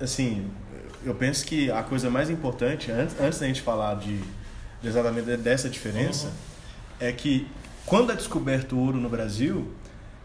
[0.00, 0.50] assim,
[1.04, 4.20] eu penso que a coisa mais importante, antes, antes da gente falar de
[4.82, 6.53] exatamente dessa diferença, uhum
[7.00, 7.46] é que
[7.86, 9.72] quando é descoberto o ouro no Brasil,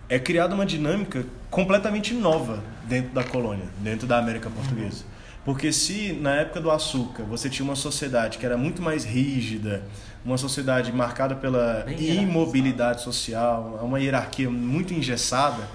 [0.07, 5.03] é criada uma dinâmica completamente nova dentro da colônia, dentro da América Portuguesa.
[5.45, 9.83] Porque se na época do açúcar você tinha uma sociedade que era muito mais rígida,
[10.23, 15.67] uma sociedade marcada pela imobilidade social, uma hierarquia muito engessada,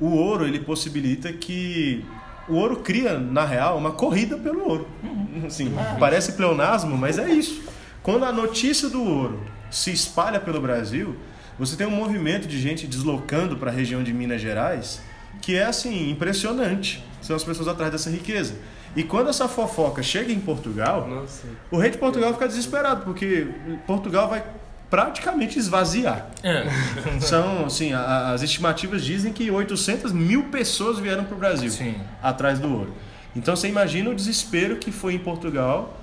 [0.00, 2.04] o ouro ele possibilita que
[2.48, 4.88] o ouro cria, na real, uma corrida pelo ouro.
[5.02, 5.46] Uhum.
[5.46, 7.62] Assim, ah, parece pleonasmo, mas é isso.
[8.02, 9.40] Quando a notícia do ouro
[9.70, 11.16] se espalha pelo Brasil,
[11.58, 15.00] você tem um movimento de gente deslocando para a região de Minas Gerais
[15.40, 17.04] que é assim impressionante.
[17.20, 18.54] São as pessoas atrás dessa riqueza.
[18.96, 21.46] E quando essa fofoca chega em Portugal, Nossa.
[21.70, 23.48] o rei de Portugal fica desesperado, porque
[23.86, 24.44] Portugal vai
[24.88, 26.30] praticamente esvaziar.
[26.42, 26.66] É.
[27.20, 31.96] São, assim, a, as estimativas dizem que 800 mil pessoas vieram para o Brasil Sim.
[32.22, 32.94] atrás do ouro.
[33.36, 35.97] Então você imagina o desespero que foi em Portugal,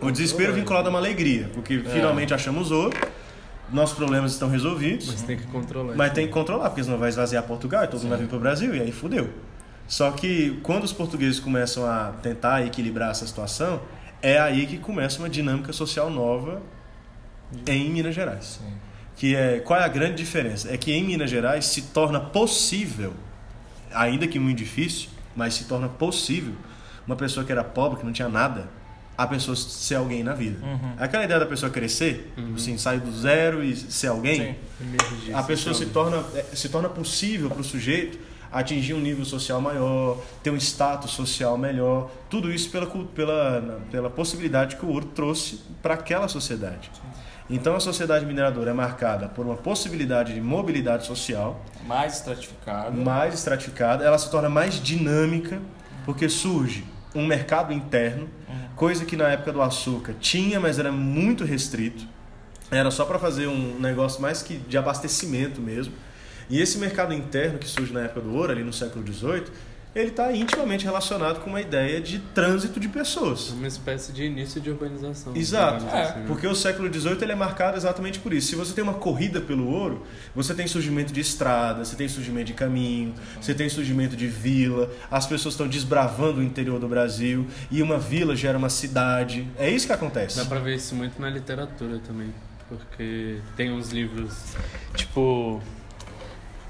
[0.00, 1.90] o desespero vinculado a uma alegria, porque é.
[1.90, 2.96] finalmente achamos ouro,
[3.70, 5.06] nossos problemas estão resolvidos.
[5.08, 5.94] Mas tem que controlar.
[5.96, 8.36] Mas tem que controlar, porque senão vai esvaziar Portugal e todo mundo vai vir para
[8.36, 9.28] o Brasil e aí fudeu.
[9.86, 13.80] Só que quando os portugueses começam a tentar equilibrar essa situação,
[14.22, 16.62] é aí que começa uma dinâmica social nova
[17.66, 18.60] em Minas Gerais.
[18.62, 18.72] Sim.
[19.16, 20.72] Que é qual é a grande diferença?
[20.72, 23.12] É que em Minas Gerais se torna possível,
[23.92, 26.54] ainda que muito difícil, mas se torna possível
[27.06, 28.68] uma pessoa que era pobre, que não tinha nada,
[29.16, 30.64] a pessoa ser alguém na vida.
[30.64, 30.94] Uhum.
[30.98, 32.54] Aquela ideia da pessoa crescer, uhum.
[32.56, 35.32] assim, sair do zero e ser alguém, Sim.
[35.32, 38.18] a pessoa se torna, é, se torna possível para o sujeito
[38.54, 44.08] atingir um nível social maior, ter um status social melhor, tudo isso pela, pela, pela
[44.08, 46.88] possibilidade que o ouro trouxe para aquela sociedade.
[47.50, 53.34] Então a sociedade mineradora é marcada por uma possibilidade de mobilidade social mais estratificada, mais
[53.34, 55.60] estratificada, ela se torna mais dinâmica
[56.06, 56.84] porque surge
[57.14, 58.28] um mercado interno,
[58.74, 62.04] coisa que na época do açúcar tinha, mas era muito restrito.
[62.70, 65.92] Era só para fazer um negócio mais que de abastecimento mesmo.
[66.50, 69.44] E esse mercado interno que surge na época do ouro, ali no século XVIII,
[69.94, 73.50] ele está intimamente relacionado com uma ideia de trânsito de pessoas.
[73.50, 75.34] Uma espécie de início de urbanização.
[75.36, 75.84] Exato.
[75.86, 76.02] É.
[76.02, 76.24] Assim, né?
[76.26, 78.48] Porque o século XVIII ele é marcado exatamente por isso.
[78.48, 82.46] Se você tem uma corrida pelo ouro, você tem surgimento de estrada, você tem surgimento
[82.46, 87.46] de caminho, você tem surgimento de vila, as pessoas estão desbravando o interior do Brasil
[87.70, 89.46] e uma vila gera uma cidade.
[89.56, 90.36] É isso que acontece.
[90.36, 92.34] Dá para ver isso muito na literatura também.
[92.68, 94.34] Porque tem uns livros,
[94.96, 95.62] tipo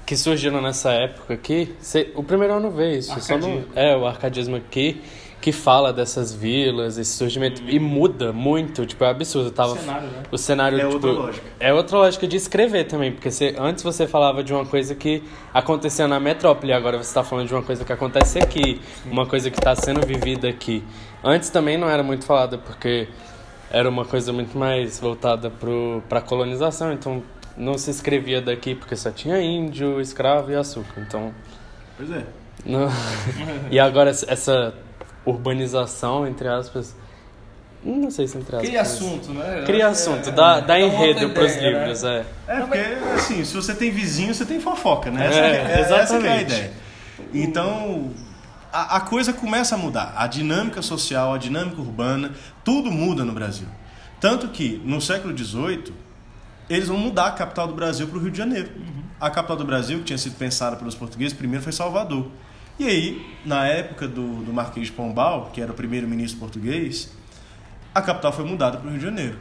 [0.05, 1.75] que surgiram nessa época aqui,
[2.13, 3.19] o primeiro ano vê isso.
[3.19, 5.01] Só no, é, o arcadismo aqui,
[5.41, 7.61] que fala dessas vilas, esse surgimento.
[7.61, 7.67] Hum.
[7.67, 9.51] E muda muito, tipo, é absurdo.
[9.51, 10.23] Tava, o cenário, né?
[10.31, 11.47] O cenário, é tipo, outra lógica.
[11.59, 15.23] É outra lógica de escrever também, porque você, antes você falava de uma coisa que
[15.53, 19.11] acontecia na metrópole, agora você está falando de uma coisa que acontece aqui, Sim.
[19.11, 20.83] uma coisa que está sendo vivida aqui.
[21.23, 23.07] Antes também não era muito falada, porque
[23.71, 25.51] era uma coisa muito mais voltada
[26.07, 27.23] para a colonização, então
[27.57, 31.01] não se escrevia daqui porque só tinha índio, escravo e açúcar.
[31.01, 31.33] Então.
[31.97, 32.25] Pois é.
[32.65, 32.87] Não...
[33.71, 34.73] e agora essa
[35.25, 36.95] urbanização, entre aspas.
[37.83, 38.67] Não sei se entre aspas.
[38.67, 39.63] Cria assunto, né?
[39.65, 42.25] Cria assunto, é, dá, dá enredo para os livros, né?
[42.47, 42.57] é.
[42.57, 42.79] É, porque,
[43.13, 45.27] assim, se você tem vizinho, você tem fofoca, né?
[45.27, 46.01] Essa é, é, exatamente.
[46.01, 46.73] Essa é a ideia.
[47.31, 48.11] Então,
[48.73, 50.13] a, a coisa começa a mudar.
[50.17, 52.31] A dinâmica social, a dinâmica urbana,
[52.63, 53.67] tudo muda no Brasil.
[54.19, 55.93] Tanto que, no século XVIII,
[56.69, 58.69] eles vão mudar a capital do Brasil para o Rio de Janeiro.
[58.75, 59.03] Uhum.
[59.19, 62.27] A capital do Brasil, que tinha sido pensada pelos portugueses, primeiro foi Salvador.
[62.77, 67.11] E aí, na época do, do Marquês de Pombal, que era o primeiro ministro português,
[67.93, 69.37] a capital foi mudada para o Rio de Janeiro.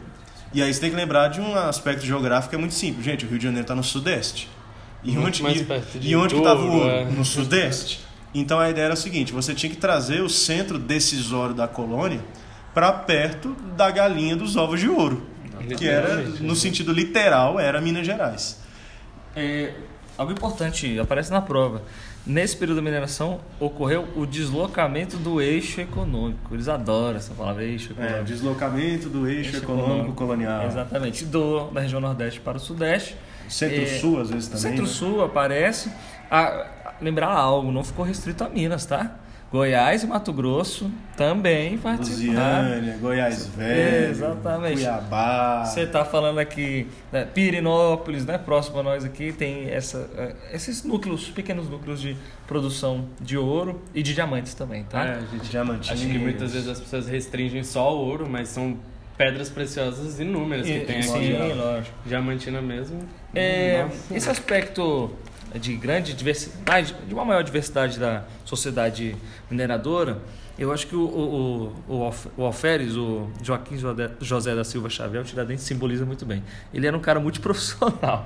[0.52, 3.04] E aí você tem que lembrar de um aspecto geográfico que é muito simples.
[3.04, 4.48] Gente, o Rio de Janeiro está no sudeste.
[5.02, 6.88] E muito onde, de e onde estava o ouro?
[6.88, 7.04] É.
[7.06, 8.00] No sudeste.
[8.32, 12.20] Então a ideia era a seguinte: você tinha que trazer o centro decisório da colônia
[12.72, 15.33] para perto da galinha dos ovos de ouro
[15.76, 18.60] que era, no sentido literal, era Minas Gerais.
[19.36, 19.74] É,
[20.16, 21.82] algo importante, aparece na prova.
[22.26, 26.54] Nesse período da mineração ocorreu o deslocamento do eixo econômico.
[26.54, 28.20] Eles adoram essa palavra, eixo é, econômico.
[28.20, 30.66] É, deslocamento do eixo, eixo econômico, econômico, colonial.
[30.66, 33.16] Exatamente, do, da região nordeste para o sudeste.
[33.48, 34.62] Centro-sul, é, às vezes também.
[34.62, 35.24] Centro-sul né?
[35.24, 35.92] aparece.
[36.30, 39.16] A, lembrar algo, não ficou restrito a Minas, tá?
[39.54, 42.64] Goiás e Mato Grosso também participaram.
[42.64, 44.74] Lusiânia, Goiás Velho, Exatamente.
[44.78, 45.64] Cuiabá.
[45.64, 50.82] Você está falando aqui, né, Pirinópolis, né, próximo a nós aqui, tem essa, é, esses
[50.82, 52.16] núcleos, pequenos núcleos de
[52.48, 55.04] produção de ouro e de diamantes também, tá?
[55.04, 55.88] É, gente, diamantes.
[55.88, 58.76] Acho que muitas vezes as pessoas restringem só o ouro, mas são
[59.16, 61.26] pedras preciosas inúmeras que e, tem sim, aqui.
[61.26, 61.96] Sim, lógico.
[62.04, 62.98] Diamantina mesmo.
[63.32, 65.12] É, esse aspecto
[65.58, 69.16] de grande diversidade, de uma maior diversidade da sociedade
[69.50, 70.18] mineradora,
[70.56, 73.76] eu acho que o, o, o, o Alferes, o Joaquim
[74.20, 76.44] José da Silva Xavier, o Tiradentes simboliza muito bem.
[76.72, 78.24] Ele era um cara multiprofissional.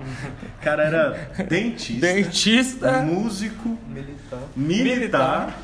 [0.60, 5.58] O cara era dentista, dentista músico, militar, militar,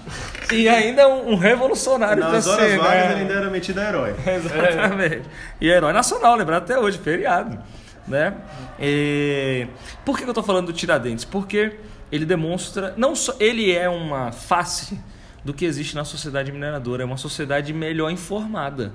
[0.50, 2.22] e ainda um, um revolucionário.
[2.22, 3.12] Nas horas ser, vagas né?
[3.12, 4.14] ele ainda era metido a herói.
[4.26, 5.22] Exatamente.
[5.60, 7.58] E herói nacional, lembrado até hoje, feriado
[8.06, 8.34] né?
[8.78, 9.66] E...
[10.04, 11.24] Por que eu estou falando do Tiradentes?
[11.24, 11.78] Porque
[12.10, 14.98] ele demonstra, não só ele é uma face
[15.44, 17.02] do que existe na sociedade mineradora.
[17.02, 18.92] É uma sociedade melhor informada,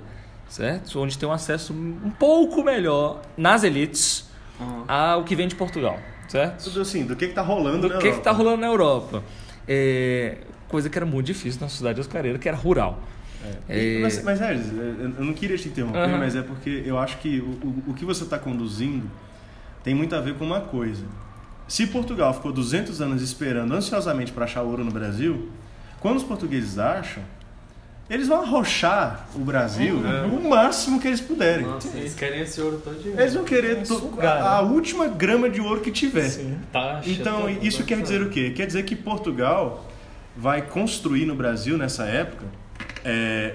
[0.48, 1.00] certo?
[1.00, 4.84] Onde tem um acesso um pouco melhor nas elites uhum.
[4.88, 5.98] ao que vem de Portugal,
[6.28, 6.64] certo?
[6.64, 8.08] Tudo assim, do que está rolando do na que Europa.
[8.08, 9.22] Do que está rolando na Europa.
[9.68, 10.38] É,
[10.68, 13.00] coisa que era muito difícil na sociedade oscareira, que era rural.
[13.68, 13.96] É.
[13.96, 14.00] É...
[14.00, 16.18] Mas, mas Regis, eu não queria te interromper, uhum.
[16.18, 19.10] mas é porque eu acho que o, o, que você está conduzindo
[19.82, 21.04] tem muito a ver com uma coisa.
[21.66, 25.48] Se Portugal ficou 200 anos esperando ansiosamente para achar ouro no Brasil,
[26.00, 27.22] quando os portugueses acham,
[28.10, 30.38] eles vão arrochar o Brasil uhum.
[30.38, 31.64] o máximo que eles puderem.
[31.64, 33.14] Nossa, eles querem esse ouro todo dia.
[33.16, 36.28] Eles vão querer sugar, a, a, última grama de ouro que tiver.
[36.28, 36.58] Sim.
[36.72, 38.50] Taxa, então, isso quer dizer o quê?
[38.50, 39.86] Quer dizer que Portugal
[40.36, 42.46] vai construir no Brasil, nessa época,
[43.04, 43.54] é,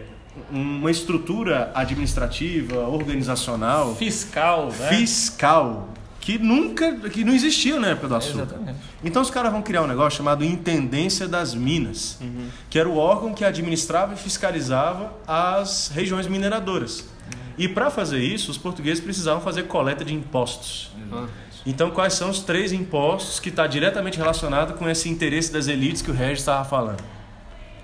[0.52, 4.90] uma estrutura administrativa, organizacional, fiscal, né?
[4.90, 5.90] fiscal
[6.26, 8.46] que nunca, que não existia na época do açúcar.
[8.46, 8.80] Exatamente.
[9.04, 12.48] Então os caras vão criar um negócio chamado Intendência das Minas, uhum.
[12.68, 17.02] que era o órgão que administrava e fiscalizava as regiões mineradoras.
[17.02, 17.40] Uhum.
[17.60, 20.92] E para fazer isso, os portugueses precisavam fazer coleta de impostos.
[21.12, 21.28] Uhum.
[21.64, 26.02] Então, quais são os três impostos que está diretamente relacionado com esse interesse das elites
[26.02, 27.04] que o Regis estava falando?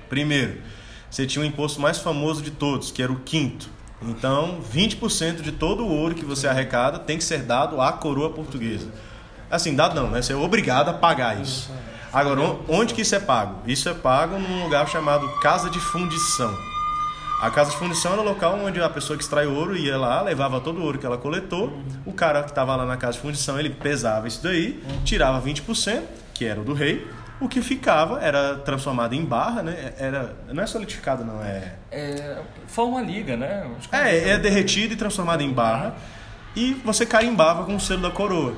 [0.09, 0.62] Primeiro,
[1.12, 3.70] você tinha o imposto mais famoso de todos, que era o quinto.
[4.01, 8.30] Então, 20% de todo o ouro que você arrecada tem que ser dado à coroa
[8.30, 8.88] portuguesa.
[9.49, 10.22] Assim, dado não, né?
[10.22, 11.70] Você é obrigado a pagar isso.
[12.14, 13.57] Agora, onde que isso é pago?
[13.68, 16.57] Isso é pago num lugar chamado Casa de Fundição.
[17.41, 20.22] A casa de fundição era o local onde a pessoa que extrai ouro ia lá,
[20.22, 21.74] levava todo o ouro que ela coletou.
[22.05, 26.03] O cara que estava lá na casa de fundição, ele pesava isso daí, tirava 20%,
[26.36, 27.07] que era o do rei,
[27.42, 29.94] o que ficava era transformado em barra, né?
[29.98, 31.74] Era, não é solidificado, não, é.
[31.92, 33.68] é forma liga, né?
[33.92, 35.96] É, é derretido e transformado em barra.
[36.56, 38.56] E você carimbava com o selo da coroa.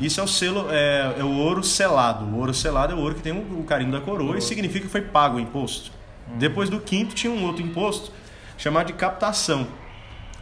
[0.00, 2.24] Isso é o selo, é, é, o ouro selado.
[2.26, 4.92] O ouro selado é o ouro que tem o, carimbo da coroa e significa que
[4.92, 5.90] foi pago o imposto.
[6.28, 6.38] Hum.
[6.38, 8.12] Depois do quinto tinha um outro imposto
[8.58, 9.66] chamado de captação.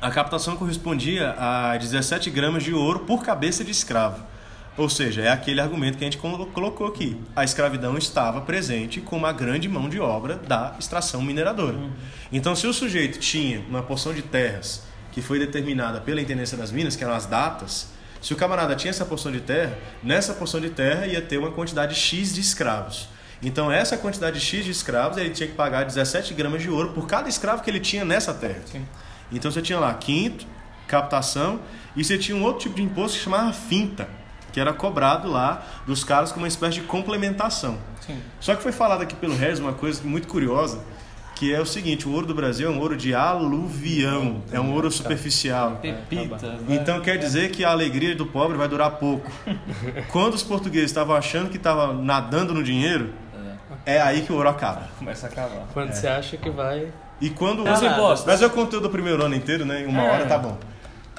[0.00, 4.33] A captação correspondia a 17 gramas de ouro por cabeça de escravo.
[4.76, 7.16] Ou seja, é aquele argumento que a gente colocou aqui.
[7.36, 11.76] A escravidão estava presente como uma grande mão de obra da extração mineradora.
[11.76, 11.92] Uhum.
[12.32, 16.72] Então, se o sujeito tinha uma porção de terras que foi determinada pela Intendência das
[16.72, 20.60] Minas, que eram as datas, se o camarada tinha essa porção de terra, nessa porção
[20.60, 23.08] de terra ia ter uma quantidade X de escravos.
[23.40, 27.06] Então, essa quantidade X de escravos, ele tinha que pagar 17 gramas de ouro por
[27.06, 28.62] cada escravo que ele tinha nessa terra.
[28.66, 28.84] Sim.
[29.30, 30.44] Então, você tinha lá quinto,
[30.88, 31.60] captação,
[31.94, 34.23] e você tinha um outro tipo de imposto que chamava finta
[34.54, 37.76] que era cobrado lá dos caras como uma espécie de complementação.
[38.00, 38.16] Sim.
[38.38, 40.78] Só que foi falado aqui pelo Regis uma coisa muito curiosa,
[41.34, 44.72] que é o seguinte, o ouro do Brasil é um ouro de aluvião, é um
[44.72, 45.80] ouro superficial.
[45.82, 46.52] Pepita.
[46.52, 46.58] Né?
[46.68, 49.28] Então quer dizer que a alegria do pobre vai durar pouco.
[50.12, 53.12] Quando os portugueses estavam achando que estavam nadando no dinheiro,
[53.84, 53.96] é.
[53.96, 54.88] é aí que o ouro acaba.
[54.96, 55.66] Começa a acabar.
[55.72, 55.92] Quando é.
[55.92, 56.92] você acha que vai...
[57.20, 57.68] E quando...
[57.68, 58.24] Os impostos.
[58.24, 59.82] Mas eu contei do primeiro ano inteiro, né?
[59.82, 60.12] Em uma é.
[60.12, 60.56] hora tá bom.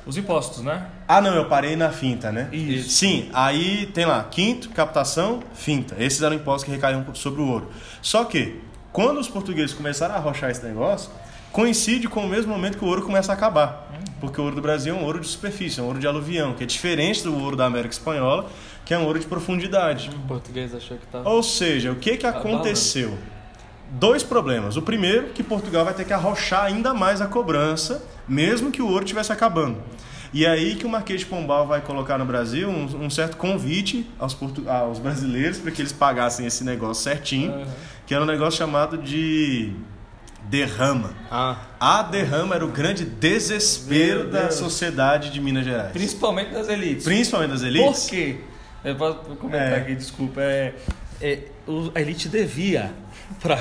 [0.05, 0.85] Os impostos, né?
[1.07, 2.47] Ah, não, eu parei na finta, né?
[2.51, 2.89] Isso.
[2.89, 5.95] Sim, aí tem lá, quinto, captação, finta.
[5.97, 7.71] Esses eram impostos que recaíam sobre o ouro.
[8.01, 11.09] Só que, quando os portugueses começaram a arrochar esse negócio,
[11.51, 13.91] coincide com o mesmo momento que o ouro começa a acabar.
[14.19, 16.53] Porque o ouro do Brasil é um ouro de superfície, é um ouro de aluvião,
[16.53, 18.47] que é diferente do ouro da América Espanhola,
[18.85, 20.09] que é um ouro de profundidade.
[20.15, 21.27] O português achou que estava.
[21.27, 23.17] Ou seja, o que, que aconteceu?
[23.91, 24.77] Dois problemas.
[24.77, 28.87] O primeiro, que Portugal vai ter que arrochar ainda mais a cobrança, mesmo que o
[28.87, 29.81] ouro estivesse acabando.
[30.33, 34.05] E aí que o Marquês de Pombal vai colocar no Brasil um, um certo convite
[34.19, 37.65] aos, aos brasileiros para que eles pagassem esse negócio certinho, uhum.
[38.05, 39.71] que era um negócio chamado de
[40.49, 41.13] derrama.
[41.31, 41.57] Ah.
[41.79, 45.91] A derrama era o grande desespero da sociedade de Minas Gerais.
[45.91, 47.05] Principalmente das elites.
[47.05, 48.03] Principalmente das elites.
[48.03, 48.37] Por quê?
[48.83, 49.77] Eu posso comentar é.
[49.77, 50.41] aqui, desculpa.
[50.41, 50.75] É,
[51.21, 51.39] é,
[51.95, 52.91] a elite devia
[53.41, 53.57] para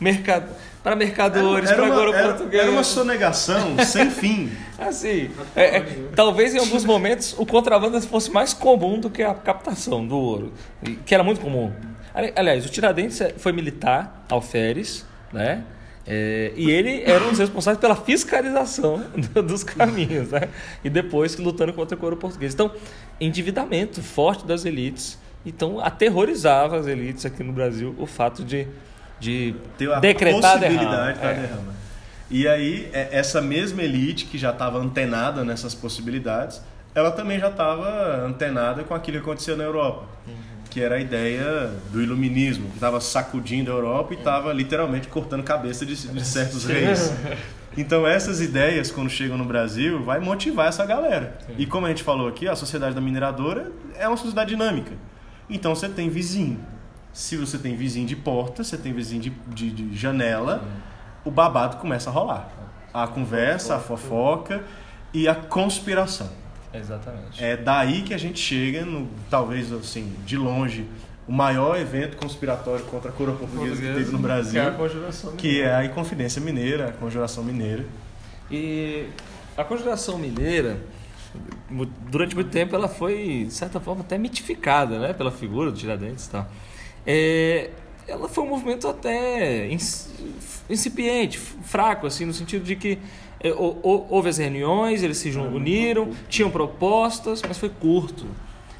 [0.00, 2.62] mercado, para mercadores, para agora português.
[2.62, 4.50] Era uma sonegação sem fim.
[4.78, 5.80] Assim, é, é,
[6.14, 10.52] talvez em alguns momentos o contrabando fosse mais comum do que a captação do ouro,
[11.06, 11.72] que era muito comum.
[12.14, 15.64] Aliás, o Tiradentes é, foi militar, alferes, né?
[16.04, 19.04] É, e ele era um dos responsáveis pela fiscalização
[19.46, 20.48] dos caminhos, né?
[20.84, 22.52] E depois lutando contra o coro português.
[22.52, 22.72] Então,
[23.20, 28.66] endividamento forte das elites então, aterrorizava as elites aqui no Brasil o fato de,
[29.18, 31.30] de Ter a decretar possibilidade derrama.
[31.30, 31.34] É.
[31.34, 31.72] derrama.
[32.30, 36.62] E aí, é, essa mesma elite que já estava antenada nessas possibilidades,
[36.94, 40.06] ela também já estava antenada com aquilo que acontecia na Europa.
[40.26, 40.34] Uhum.
[40.70, 45.42] Que era a ideia do iluminismo, que estava sacudindo a Europa e estava literalmente cortando
[45.42, 47.12] cabeça de, de certos reis.
[47.74, 51.38] Então essas ideias, quando chegam no Brasil, vai motivar essa galera.
[51.46, 51.54] Sim.
[51.56, 54.92] E como a gente falou aqui, a sociedade da mineradora é uma sociedade dinâmica.
[55.52, 56.58] Então você tem vizinho.
[57.12, 60.64] Se você tem vizinho de porta, você tem vizinho de, de, de janela,
[61.24, 62.50] o babado começa a rolar.
[62.92, 64.64] A conversa, a fofoca
[65.12, 66.30] e a conspiração.
[66.72, 67.42] Exatamente.
[67.42, 70.88] É daí que a gente chega, no, talvez assim, de longe,
[71.28, 74.52] o maior evento conspiratório contra a coroa portuguesa que teve no Brasil.
[74.52, 75.36] Que é a Conjuração Mineira.
[75.36, 77.84] Que é a Inconfidência Mineira, a Conjuração Mineira.
[78.50, 79.06] E
[79.56, 80.80] a Conjuração Mineira,
[82.10, 86.26] durante muito tempo, ela foi, de certa forma, até mitificada né, pela figura do Tiradentes
[86.26, 86.46] e tal.
[87.06, 87.70] É,
[88.06, 89.68] ela foi um movimento até
[90.68, 92.98] incipiente, fraco, assim, no sentido de que
[93.40, 98.26] é, houve as reuniões, eles se uniram, tinham propostas, mas foi curto.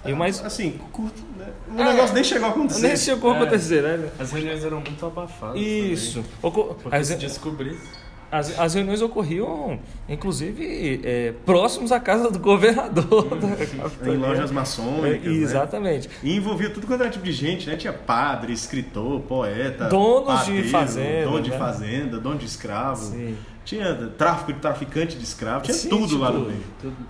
[0.04, 0.44] E mais...
[0.44, 1.46] Assim, curto, né?
[1.68, 2.86] O é, negócio nem chegou a acontecer.
[2.88, 4.10] Nem chegou a acontecer, né?
[4.18, 5.60] As reuniões eram muito abafadas.
[5.60, 6.24] Isso.
[6.42, 6.74] Ocor...
[6.74, 7.06] Porque as...
[7.06, 8.01] se descobrisse...
[8.32, 9.78] As, as reuniões ocorriam,
[10.08, 13.28] inclusive, é, próximos à casa do governador.
[14.02, 15.26] Em lojas maçônicas.
[15.26, 16.08] É, exatamente.
[16.08, 16.14] Né?
[16.22, 17.76] E envolvia tudo quanto era tipo de gente, né?
[17.76, 21.24] Tinha padre, escritor, poeta, donos padeiro, de fazenda.
[21.26, 21.58] Dono de né?
[21.58, 23.04] fazenda, dono de escravo.
[23.04, 23.36] Sim.
[23.66, 26.62] Tinha tráfico de traficante de escravo, tinha Sim, tudo lá no meio.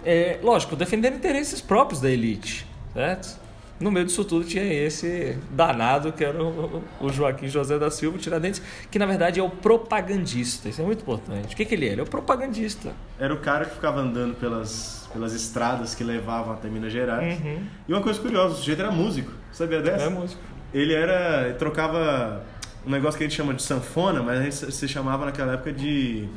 [0.05, 3.41] É, lógico, defendendo interesses próprios da elite, certo?
[3.83, 8.63] No meio disso tudo tinha esse danado que era o Joaquim José da Silva Tiradentes,
[8.91, 10.69] que na verdade é o propagandista.
[10.69, 11.53] Isso é muito importante.
[11.53, 11.93] O que, que ele é?
[11.93, 12.93] Ele é o propagandista.
[13.19, 17.41] Era o cara que ficava andando pelas, pelas estradas que levavam até Minas Gerais.
[17.41, 17.67] Uhum.
[17.89, 19.33] E uma coisa curiosa, o sujeito era músico.
[19.51, 20.05] Sabia dessa?
[20.05, 20.41] É músico.
[20.73, 21.49] Ele era.
[21.49, 22.45] Ele trocava
[22.87, 26.29] um negócio que a gente chama de sanfona, mas se chamava naquela época de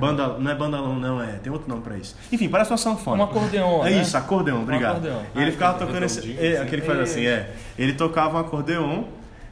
[0.00, 1.32] Banda, não é bandalão, não, é.
[1.32, 2.16] Tem outro nome pra isso.
[2.32, 3.22] Enfim, parece uma sanfona.
[3.22, 3.86] Um acordeon.
[3.86, 4.00] É né?
[4.00, 4.94] isso, acordeon, obrigado.
[4.94, 5.22] Um acordeon.
[5.34, 6.36] Ele ah, ficava tocando esse.
[6.38, 6.62] É, assim.
[6.62, 7.52] aquele faz assim, é.
[7.78, 9.04] Ele tocava um acordeon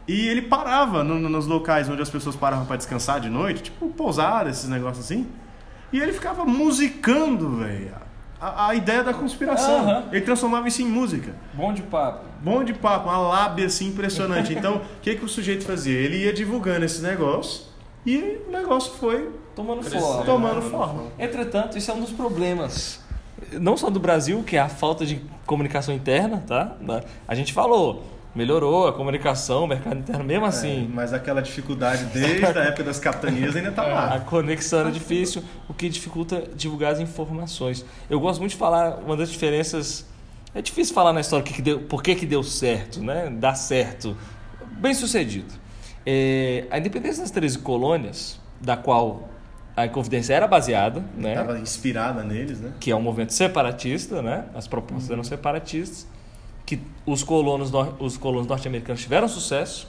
[0.07, 3.89] e ele parava no, nos locais onde as pessoas paravam para descansar de noite, tipo
[3.91, 5.27] pousada, esses negócios assim.
[5.93, 7.93] E ele ficava musicando, velho.
[8.41, 9.87] A, a, ideia da conspiração.
[9.87, 10.05] Uhum.
[10.13, 11.35] Ele transformava isso em música.
[11.53, 12.25] Bom de papo.
[12.41, 14.55] Bom de papo, uma lábia assim impressionante.
[14.55, 15.99] Então, o que, que o sujeito fazia?
[15.99, 17.65] Ele ia divulgando esse negócio
[18.07, 20.25] e o negócio foi tomando forma.
[20.25, 21.03] Tomando forma.
[21.19, 23.01] Entretanto, isso é um dos problemas.
[23.53, 26.77] Não só do Brasil, que é a falta de comunicação interna, tá?
[27.27, 28.05] A gente falou,
[28.35, 30.91] melhorou a comunicação, o mercado interno, mesmo é, assim.
[30.93, 34.15] Mas aquela dificuldade desde a época das capitanias ainda está lá.
[34.15, 37.85] A conexão era difícil, o que dificulta divulgar as informações.
[38.09, 40.07] Eu gosto muito de falar, uma das diferenças.
[40.55, 43.29] É difícil falar na história que que deu, por que, que deu certo, né?
[43.29, 44.17] Dá certo.
[44.79, 45.53] Bem sucedido.
[46.07, 49.29] É, a independência das 13 colônias, da qual
[49.79, 51.31] a Inconfidência era baseada, né?
[51.31, 52.73] Estava inspirada neles, né?
[52.81, 54.47] Que é um movimento separatista, né?
[54.53, 55.15] As propostas uhum.
[55.15, 56.07] eram separatistas,
[56.67, 57.71] que os colonos,
[58.01, 59.89] os colonos norte-americanos tiveram sucesso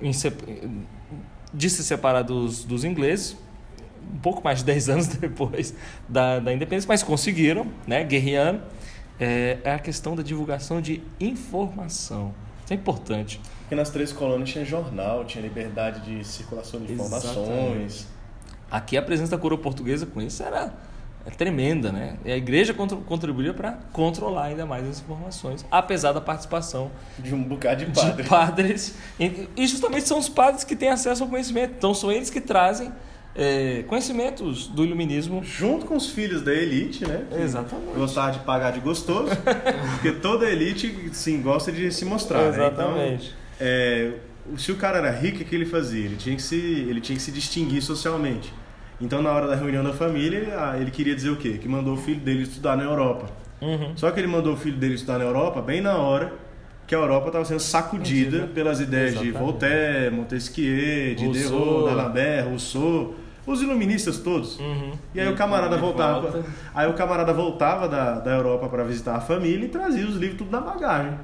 [0.00, 0.12] em
[1.54, 3.36] de se separar dos, dos ingleses,
[4.14, 5.74] um pouco mais de 10 anos depois
[6.06, 8.04] da, da independência, mas conseguiram, né?
[8.04, 8.62] Guerreando.
[9.18, 12.34] É, é a questão da divulgação de informação.
[12.64, 13.40] Isso é importante.
[13.60, 17.36] Porque nas três colônias tinha jornal, tinha liberdade de circulação de informações.
[17.36, 18.11] Exatamente.
[18.72, 20.72] Aqui a presença da coroa portuguesa com isso era
[21.26, 22.16] é tremenda, né?
[22.24, 27.44] E a igreja contribuía para controlar ainda mais as informações, apesar da participação de um
[27.44, 28.16] bocado de padres.
[28.16, 28.94] De padres.
[29.54, 31.74] E justamente são os padres que têm acesso ao conhecimento.
[31.76, 32.90] Então são eles que trazem
[33.36, 35.44] é, conhecimentos do iluminismo.
[35.44, 37.26] Junto com os filhos da elite, né?
[37.30, 37.94] Exatamente.
[37.94, 39.30] Gostar de pagar de gostoso,
[39.92, 42.48] porque toda elite, sim, gosta de se mostrar.
[42.48, 43.28] Exatamente.
[43.28, 43.34] Né?
[43.54, 44.12] Então, é,
[44.56, 46.06] se o cara era rico, o que ele fazia?
[46.06, 48.52] Ele tinha que se, ele tinha que se distinguir socialmente.
[49.00, 51.58] Então, na hora da reunião da família, ele queria dizer o quê?
[51.58, 53.26] Que mandou o filho dele estudar na Europa.
[53.60, 53.92] Uhum.
[53.96, 56.32] Só que ele mandou o filho dele estudar na Europa bem na hora
[56.86, 59.32] que a Europa estava sendo sacudida pelas ideias Exatamente.
[59.32, 63.14] de Voltaire, Montesquieu, Diderot, D'Alembert, Rousseau,
[63.46, 64.58] os iluministas todos.
[64.58, 64.92] Uhum.
[65.14, 66.48] E aí o camarada voltava, volta.
[66.74, 70.38] aí o camarada voltava da, da Europa para visitar a família e trazia os livros
[70.38, 71.18] tudo na bagagem.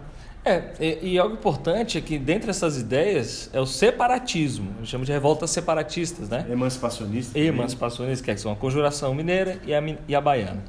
[0.45, 4.91] É, e, e, algo importante é que dentre essas ideias é o separatismo, a gente
[4.91, 6.47] chama de revoltas separatistas, né?
[6.49, 7.35] Emancipacionistas.
[7.35, 10.63] Emancipacionistas, que são a conjuração mineira e a, e a baiana.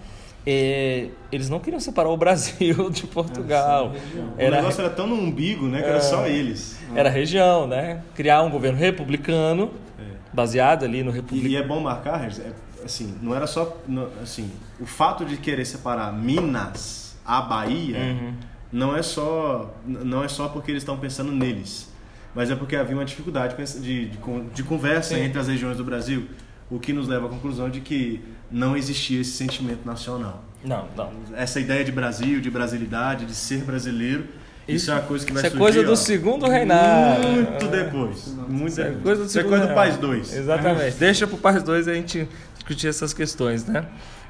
[0.46, 3.94] E, eles não queriam separar o Brasil de Portugal.
[4.38, 6.32] Era, o negócio era tão no umbigo, né, que era só é.
[6.32, 6.80] eles.
[6.94, 8.02] Era região, né?
[8.16, 10.04] Criar um governo republicano, é.
[10.34, 11.54] baseado ali no republicano.
[11.54, 12.52] E, é bom marcar, é,
[12.84, 13.78] assim, não era só,
[14.22, 17.98] assim, o fato de querer separar Minas a Bahia...
[17.98, 21.92] Uhum não é só não é só porque eles estão pensando neles,
[22.36, 24.18] mas é porque havia uma dificuldade de, de,
[24.54, 25.22] de conversa Sim.
[25.22, 26.28] entre as regiões do Brasil,
[26.70, 30.44] o que nos leva à conclusão de que não existia esse sentimento nacional.
[30.64, 31.12] Não, não.
[31.36, 34.26] Essa ideia de Brasil, de brasilidade, de ser brasileiro,
[34.68, 35.70] isso, isso é uma coisa que vai isso surgir.
[35.70, 37.28] Isso é coisa do ó, segundo reinado.
[37.28, 38.36] Muito depois.
[38.48, 38.98] Muito isso depois.
[38.98, 40.38] É coisa do, isso é coisa do Paz 2.
[40.38, 40.96] Exatamente.
[40.98, 43.86] Deixa para o Paz 2 a gente discutir essas questões, né?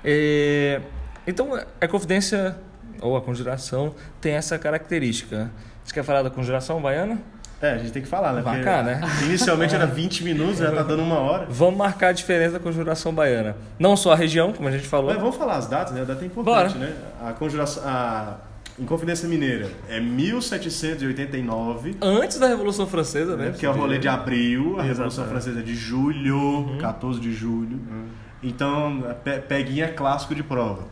[0.05, 0.79] E,
[1.27, 2.55] então, a Confidência
[3.01, 5.51] ou a conjuração, tem essa característica.
[5.83, 7.19] Você quer falar da conjuração baiana?
[7.61, 8.63] É, a gente tem que falar, né?
[8.63, 9.01] Cá, né?
[9.25, 11.45] Inicialmente era 20 minutos, já tá dando uma hora.
[11.49, 13.57] Vamos marcar a diferença da conjuração baiana.
[13.77, 15.11] Não só a região, como a gente falou.
[15.11, 16.01] Mas vamos falar as datas, né?
[16.01, 16.79] A data é importante, Bora.
[16.79, 16.95] né?
[17.21, 17.83] A conjuração.
[17.85, 18.37] A
[18.79, 21.97] Inconfidência Mineira é 1789.
[22.01, 23.53] Antes da Revolução Francesa, né?
[23.57, 26.77] Que é o rolê de abril, a Revolução Francesa é de julho, uhum.
[26.77, 27.75] 14 de julho.
[27.75, 28.07] Uhum.
[28.41, 29.03] Então,
[29.49, 30.83] peguinha clássico de prova.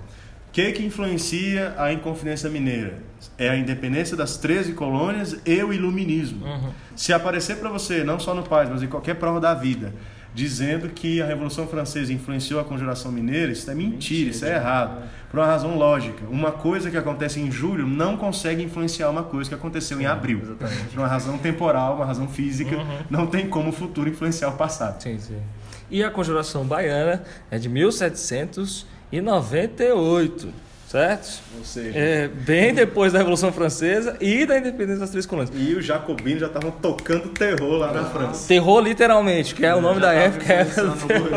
[0.58, 2.98] O que, que influencia a Inconfidência Mineira?
[3.38, 6.44] É a independência das 13 colônias e o iluminismo.
[6.44, 6.72] Uhum.
[6.96, 9.94] Se aparecer para você, não só no Paz, mas em qualquer prova da vida,
[10.34, 14.56] dizendo que a Revolução Francesa influenciou a Conjuração Mineira, isso é mentira, mentira isso é
[14.56, 15.04] errado.
[15.30, 16.26] Por uma razão lógica.
[16.28, 20.08] Uma coisa que acontece em julho não consegue influenciar uma coisa que aconteceu Sim, em
[20.08, 20.40] abril.
[20.42, 20.86] Exatamente.
[20.86, 22.98] Por uma razão temporal, uma razão física, uhum.
[23.12, 25.04] não tem como o futuro influenciar o passado.
[25.04, 25.38] Sim, sim.
[25.92, 27.70] E a Conjuração Baiana é de
[29.12, 31.42] 1798 certo?
[31.58, 35.54] Ou seja, é, bem depois da Revolução Francesa e da independência das três colônias.
[35.54, 38.48] E os jacobinos já estavam tocando terror lá na França.
[38.48, 40.52] Terror literalmente, que é, o nome da época.
[40.52, 41.30] Era terror.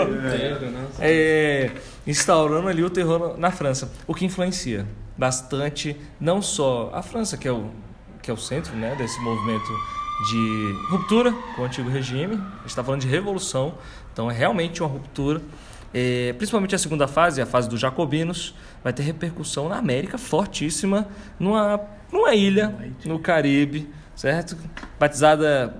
[1.01, 1.71] É, é,
[2.07, 7.49] instaurando ali o terror na França, o que influencia bastante não só a França, que
[7.49, 7.71] é o,
[8.23, 9.69] que é o centro né, desse movimento
[10.31, 13.75] de ruptura com o antigo regime, a gente está falando de revolução,
[14.13, 15.41] então é realmente uma ruptura
[15.93, 21.09] é, principalmente a segunda fase, a fase dos jacobinos, vai ter repercussão na América fortíssima,
[21.39, 21.81] numa,
[22.13, 22.75] numa ilha
[23.05, 24.57] no Caribe, certo?
[24.99, 25.75] Batizada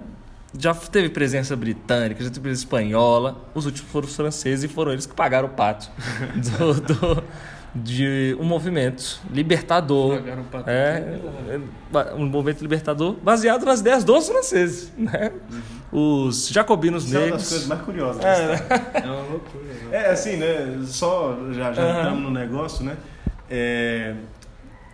[0.59, 4.93] já teve presença britânica, já teve presença espanhola, os últimos foram os franceses e foram
[4.93, 5.89] eles que pagaram o pato
[6.59, 7.25] do, do,
[7.75, 10.21] de um movimento libertador.
[10.67, 11.19] É,
[11.49, 14.93] é, um movimento libertador baseado nas ideias dos franceses.
[14.97, 15.33] Né?
[15.93, 16.27] Uhum.
[16.27, 17.29] Os jacobinos Isso negros.
[17.29, 18.25] É uma das coisas mais curiosas.
[18.25, 19.65] É, é uma loucura.
[19.65, 19.73] Né?
[19.93, 20.81] É assim, né?
[20.87, 21.99] Só já, já uhum.
[21.99, 22.97] entramos no negócio, né?
[23.49, 24.15] É,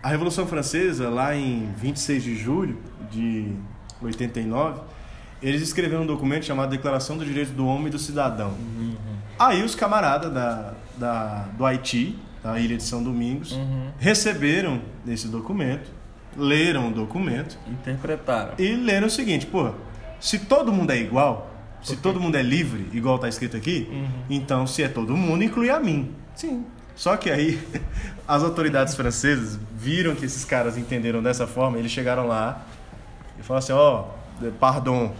[0.01, 2.77] a Revolução Francesa, lá em 26 de julho
[3.11, 3.53] de
[4.01, 4.81] 89,
[5.41, 8.49] eles escreveram um documento chamado Declaração dos Direitos do Homem e do Cidadão.
[8.49, 8.95] Uhum.
[9.37, 12.17] Aí os camaradas da, da, do Haiti
[12.47, 13.91] da Ilha de São Domingos, uhum.
[13.99, 15.91] receberam esse documento,
[16.35, 17.57] leram o documento.
[17.67, 18.53] Interpretaram.
[18.57, 19.71] E leram o seguinte, pô,
[20.19, 22.01] se todo mundo é igual, se okay.
[22.01, 24.07] todo mundo é livre, igual está escrito aqui, uhum.
[24.29, 26.13] então se é todo mundo, inclui a mim.
[26.35, 26.65] Sim.
[26.95, 27.59] Só que aí
[28.25, 32.65] as autoridades francesas viram que esses caras entenderam dessa forma, eles chegaram lá
[33.37, 34.16] e falaram assim, ó, oh,
[34.59, 35.13] Pardon,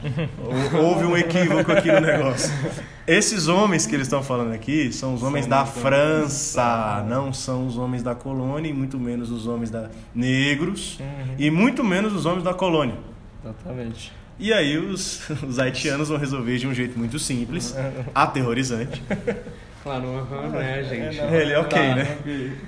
[0.74, 2.52] houve um equívoco aqui no negócio.
[3.08, 7.78] Esses homens que eles estão falando aqui são os homens da França, não são os
[7.78, 11.36] homens da colônia, e muito menos os homens da negros, uhum.
[11.38, 12.96] e muito menos os homens da colônia.
[13.44, 14.12] Exatamente.
[14.40, 17.76] E aí os, os haitianos vão resolver de um jeito muito simples,
[18.14, 19.02] aterrorizante.
[19.88, 21.18] Claro, uhum, né, gente?
[21.18, 22.18] É, Ele é ok, tá, né?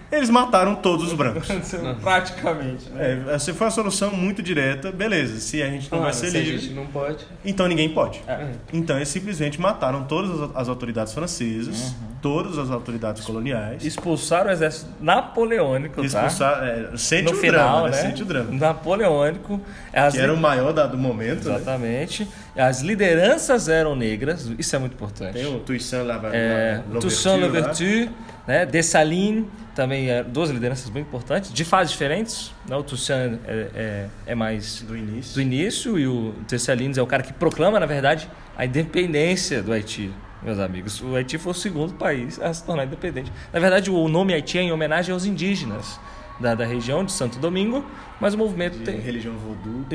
[0.09, 1.49] Eles mataram todos os brancos.
[2.01, 2.89] Praticamente.
[2.91, 3.25] Né?
[3.27, 4.89] É, essa foi a solução muito direta.
[4.89, 6.55] Beleza, se a gente não vai ser se livre.
[6.55, 7.27] a gente não pode.
[7.43, 8.21] Então ninguém pode.
[8.25, 8.51] É.
[8.71, 12.08] Então eles simplesmente mataram todas as autoridades francesas, uhum.
[12.21, 13.83] Todas as autoridades coloniais.
[13.83, 16.05] Expulsaram o exército napoleônico, tá?
[16.05, 17.95] Expulsaram, é, sente no o final, drama, né?
[17.95, 18.09] né?
[18.09, 18.51] Sente o drama.
[18.51, 19.61] Napoleônico.
[19.93, 21.49] As que era o maior da, do momento.
[21.49, 21.55] Né?
[21.55, 22.27] Exatamente.
[22.55, 22.63] Né?
[22.63, 25.33] As lideranças eram negras, isso é muito importante.
[25.33, 28.09] Tem o Toussaint é, Toussaint Louverture,
[28.47, 28.65] né?
[28.65, 29.45] Dessalines,
[29.75, 32.51] também é, duas lideranças muito importantes, de fases diferentes.
[32.67, 32.75] Né?
[32.75, 35.33] O Toussaint é, é, é, mais do início.
[35.35, 39.71] do início e o Dessalines é o cara que proclama, na verdade, a independência do
[39.71, 40.11] Haiti.
[40.41, 43.31] Meus amigos, o Haiti foi o segundo país a se tornar independente.
[43.51, 45.99] Na verdade, o nome Haiti é em homenagem aos indígenas
[46.39, 47.85] da, da região de Santo Domingo,
[48.19, 48.99] mas o movimento de tem.
[48.99, 49.85] Religião voodoo.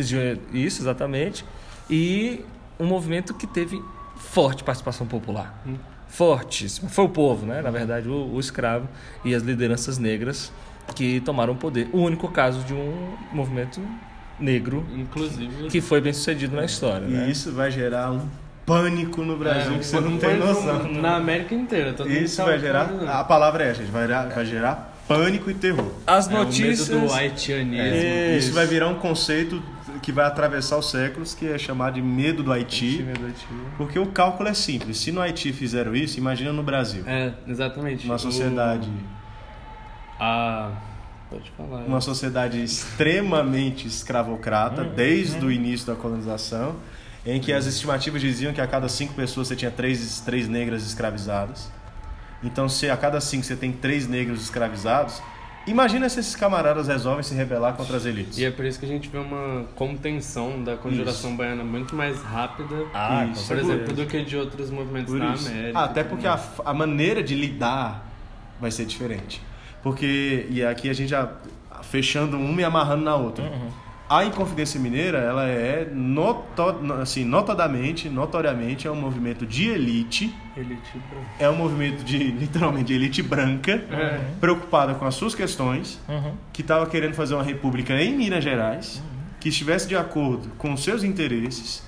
[0.52, 1.44] Isso, exatamente.
[1.88, 2.44] E
[2.78, 3.82] um movimento que teve
[4.16, 5.62] forte participação popular.
[5.66, 5.76] Hum.
[6.08, 6.88] Fortíssima.
[6.88, 7.60] Foi o povo, né?
[7.62, 8.86] Na verdade, o, o escravo
[9.24, 10.52] e as lideranças negras
[10.94, 11.88] que tomaram o poder.
[11.92, 13.80] O único caso de um movimento
[14.38, 17.06] negro, inclusive, que foi bem sucedido na história.
[17.06, 17.30] E né?
[17.30, 18.28] isso vai gerar um
[18.66, 20.92] pânico no Brasil é, que você não tem noção.
[20.92, 21.92] Na América inteira.
[21.92, 22.90] Todo isso vai gerar.
[23.08, 25.92] A palavra é essa, vai gerar, vai gerar pânico e terror.
[26.06, 26.90] As notícias.
[26.90, 27.96] É, o medo do haitianismo.
[27.96, 29.62] É, isso vai virar um conceito
[30.02, 33.02] que vai atravessar os séculos, que é chamado de medo do Haiti.
[33.02, 33.46] Medo do Haiti.
[33.76, 34.98] Porque o cálculo é simples.
[34.98, 37.04] Se no Haiti fizeram isso, imagina no Brasil.
[37.06, 38.04] É, exatamente.
[38.06, 38.88] Uma sociedade.
[38.88, 40.22] O...
[40.22, 40.72] A.
[41.30, 41.84] Pode falar.
[41.84, 44.94] Uma sociedade extremamente escravocrata, uhum.
[44.94, 45.46] desde uhum.
[45.46, 46.76] o início da colonização,
[47.26, 50.86] em que as estimativas diziam que a cada cinco pessoas você tinha três, três negras
[50.86, 51.70] escravizadas.
[52.42, 55.22] Então, se a cada cinco você tem três negros escravizados,
[55.66, 58.36] Imagina se esses camaradas resolvem se rebelar contra as elites.
[58.36, 61.38] E é por isso que a gente vê uma contenção da conjuração isso.
[61.38, 63.48] baiana muito mais rápida, ah, isso.
[63.48, 65.32] por exemplo, do que de outros movimentos por na.
[65.32, 65.78] América.
[65.78, 68.06] Ah, até porque a, a, maneira de lidar
[68.60, 69.40] vai ser diferente.
[69.82, 71.32] Porque, e aqui a gente já
[71.82, 73.44] fechando uma e amarrando na outra.
[73.44, 73.70] Uhum.
[74.14, 76.62] A Inconfidência Mineira, ela é noto,
[77.02, 80.32] assim, notadamente, notoriamente, é um movimento de elite.
[80.56, 81.26] Elite branca.
[81.36, 84.38] É um movimento de, literalmente, de elite branca, uhum.
[84.38, 86.32] preocupada com as suas questões, uhum.
[86.52, 89.18] que estava querendo fazer uma república em Minas Gerais, uhum.
[89.40, 91.82] que estivesse de acordo com os seus interesses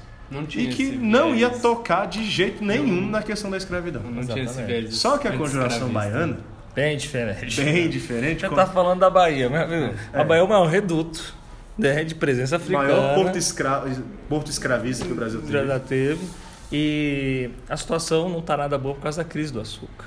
[0.57, 4.03] e que não ia tocar de jeito nenhum na questão da escravidão.
[4.03, 6.39] Não tinha esse Só que a conjuração baiana...
[6.75, 7.63] Bem diferente.
[7.63, 8.41] Bem diferente.
[8.41, 9.95] Você está falando da Bahia, mas, é.
[10.13, 11.37] A Bahia é um reduto
[11.79, 12.85] né, de presença africana.
[12.85, 13.85] O maior porto, escra...
[14.29, 15.67] porto escravista que o Brasil teve.
[15.67, 16.27] Já teve.
[16.73, 20.07] E a situação não está nada boa por causa da crise do açúcar.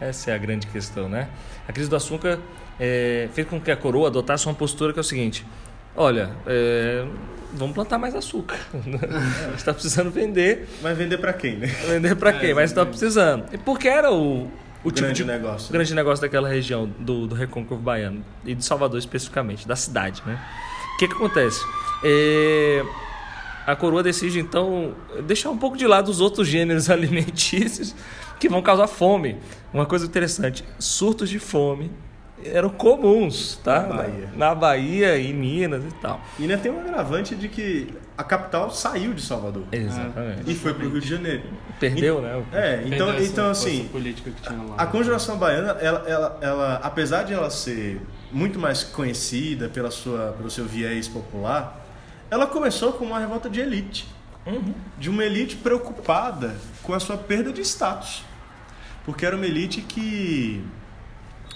[0.00, 1.28] Essa é a grande questão, né?
[1.68, 2.40] A crise do açúcar
[2.78, 5.46] é, fez com que a coroa adotasse uma postura que é o seguinte:
[5.94, 7.06] olha, é,
[7.52, 8.58] vamos plantar mais açúcar.
[8.74, 10.68] a gente está precisando vender.
[10.82, 11.66] Mas vender para quem, né?
[11.66, 12.50] Vender para quem?
[12.50, 13.44] É, Mas está precisando.
[13.52, 14.50] E porque era o,
[14.82, 15.72] o tipo grande de negócio.
[15.72, 20.40] grande negócio daquela região do, do Recôncavo Baiano e de Salvador especificamente, da cidade, né?
[21.02, 21.66] O que, que acontece?
[22.04, 22.84] É,
[23.66, 24.94] a coroa decide então
[25.26, 27.92] deixar um pouco de lado os outros gêneros alimentícios
[28.38, 29.36] que vão causar fome.
[29.74, 31.90] Uma coisa interessante: surtos de fome
[32.44, 33.82] eram comuns, tá?
[33.82, 34.32] Na Bahia.
[34.36, 36.20] Na Bahia e Minas e tal.
[36.38, 39.64] E ainda tem um agravante de que a capital saiu de Salvador.
[39.72, 40.50] Exatamente.
[40.50, 41.42] E foi para o Rio de Janeiro.
[41.80, 42.44] Perdeu, e, né?
[42.52, 43.88] É, então, então assim,
[44.76, 48.00] a conjuração baiana, ela, ela, ela, apesar de ela ser
[48.30, 51.84] muito mais conhecida pela sua, pelo seu viés popular,
[52.30, 54.08] ela começou com uma revolta de elite.
[54.44, 54.74] Uhum.
[54.98, 58.24] De uma elite preocupada com a sua perda de status.
[59.04, 60.64] Porque era uma elite que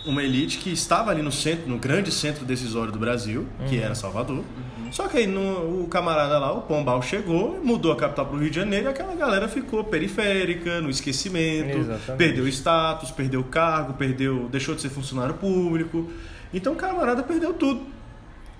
[0.06, 3.66] uma elite que estava ali no centro, no grande centro decisório do Brasil, uhum.
[3.66, 4.38] que era Salvador.
[4.38, 4.92] Uhum.
[4.92, 8.38] Só que aí no, o camarada lá, o Pombal, chegou, mudou a capital para o
[8.38, 12.16] Rio de Janeiro e aquela galera ficou periférica, no esquecimento, Exatamente.
[12.16, 16.10] perdeu status, perdeu cargo, perdeu, deixou de ser funcionário público.
[16.54, 17.82] Então o camarada perdeu tudo.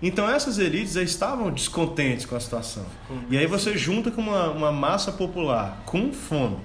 [0.03, 2.85] Então essas elites já estavam descontentes com a situação.
[3.09, 3.23] Uhum.
[3.31, 6.59] E aí você junta com uma, uma massa popular com fome,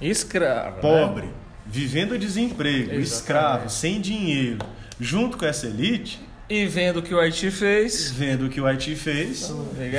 [0.00, 1.26] escrava, pobre.
[1.26, 1.41] Né?
[1.66, 3.08] Vivendo desemprego, Exatamente.
[3.08, 4.58] escravo, sem dinheiro,
[5.00, 6.20] junto com essa elite.
[6.50, 8.10] E vendo o que o Haiti fez.
[8.10, 9.50] Vendo o que o Haiti fez.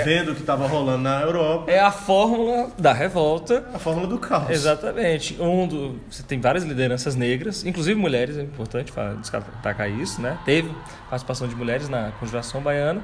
[0.05, 1.71] Vendo o que estava rolando na Europa.
[1.71, 3.67] É a fórmula da revolta.
[3.73, 4.51] A fórmula do caos.
[4.51, 5.35] Exatamente.
[5.41, 10.37] Um do, você tem várias lideranças negras, inclusive mulheres, é importante destacar isso, né?
[10.45, 10.69] Teve
[11.09, 13.01] participação de mulheres na conjuração baiana.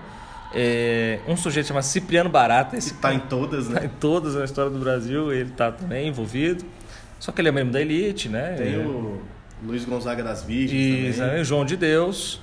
[0.53, 2.77] É, um sujeito chamado Cipriano Barata.
[2.77, 3.77] Esse está em todas, né?
[3.77, 6.63] Está em todas na história do Brasil, ele está também envolvido.
[7.19, 8.55] Só que ele é membro da elite, né?
[8.57, 8.77] Tem é.
[8.77, 9.21] o
[9.63, 11.39] Luiz Gonzaga das Virgens Isso, também.
[11.39, 12.41] É, João de Deus.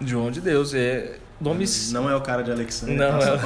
[0.00, 0.74] João de Deus.
[0.74, 1.90] É, nomes...
[1.92, 3.36] Não é o cara de Alexandre, Não, é...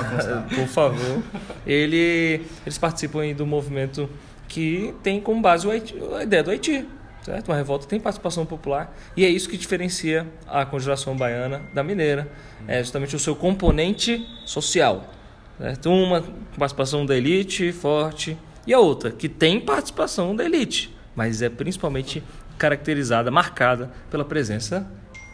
[0.57, 1.23] por favor.
[1.67, 4.11] Ele, eles participam do movimento
[4.49, 6.87] que tem como base Haiti, a ideia do Haiti.
[7.23, 7.49] Certo?
[7.49, 12.29] Uma revolta tem participação popular e é isso que diferencia a conjuração baiana da mineira.
[12.67, 15.09] É justamente o seu componente social.
[15.57, 15.89] Certo?
[15.89, 16.25] Uma
[16.59, 18.37] participação da elite forte,
[18.67, 22.23] e a outra, que tem participação da elite, mas é principalmente
[22.59, 24.87] caracterizada, marcada pela presença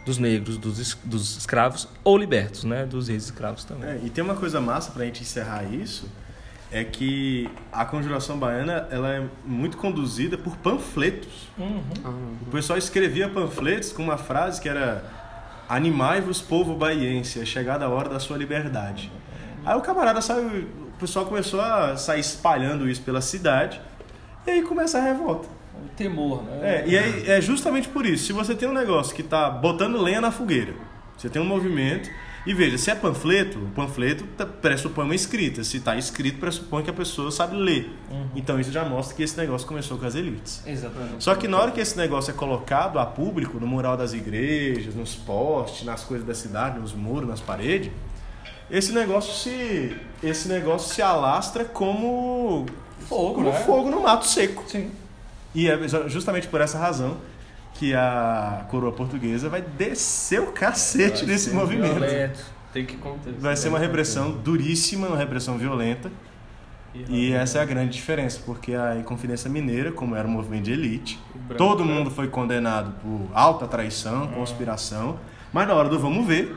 [0.06, 2.86] dos negros, dos, dos escravos ou libertos, né?
[2.86, 3.90] Dos ex-escravos também.
[3.90, 6.08] É, e tem uma coisa massa para a gente encerrar isso,
[6.70, 11.48] é que a conjuração baiana ela é muito conduzida por panfletos.
[11.58, 11.82] Uhum.
[12.42, 15.04] O pessoal escrevia panfletos com uma frase que era
[15.68, 19.12] Animai-vos, povo baiense, é chegada a hora da sua liberdade.
[19.66, 20.66] Aí o camarada saiu,
[20.98, 23.80] o pessoal começou a sair espalhando isso pela cidade
[24.44, 25.48] e aí começa a revolta.
[25.80, 26.58] O temor, né?
[26.60, 28.26] É, e aí é justamente por isso.
[28.26, 30.74] Se você tem um negócio que está botando lenha na fogueira,
[31.16, 32.10] você tem um movimento.
[32.44, 35.62] E veja, se é panfleto, o panfleto tá, pressupõe uma escrita.
[35.62, 37.96] Se está escrito, pressupõe que a pessoa sabe ler.
[38.10, 38.26] Uhum.
[38.34, 40.66] Então isso já mostra que esse negócio começou com as elites.
[40.66, 41.22] Exatamente.
[41.22, 44.96] Só que na hora que esse negócio é colocado a público, no mural das igrejas,
[44.96, 47.92] nos postes, nas coisas da cidade, nos muros, nas paredes,
[48.70, 52.66] esse negócio se esse negócio se alastra como
[53.00, 53.60] fogo, como né?
[53.60, 54.64] fogo no mato seco.
[54.66, 54.90] Sim.
[55.54, 57.16] E é justamente por essa razão
[57.74, 61.94] que a coroa portuguesa vai descer o cacete vai nesse movimento.
[61.94, 62.40] Violento.
[62.72, 63.32] Tem que conter.
[63.34, 66.10] Vai ser uma repressão duríssima, uma repressão violenta.
[66.94, 70.64] E, e essa é a grande diferença, porque a Inconfidência Mineira, como era um movimento
[70.64, 71.20] de elite,
[71.56, 75.18] todo mundo foi condenado por alta traição, conspiração,
[75.52, 76.56] mas na hora do vamos ver,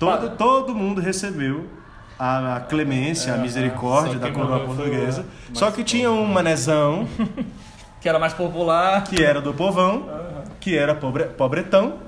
[0.00, 1.66] Todo, todo mundo recebeu
[2.18, 5.26] a clemência, a é, misericórdia da coroa portuguesa.
[5.52, 7.06] Só que tinha um manezão.
[8.00, 9.04] que era mais popular.
[9.04, 10.08] Que era do povão,
[10.58, 11.98] que era pobre, pobretão.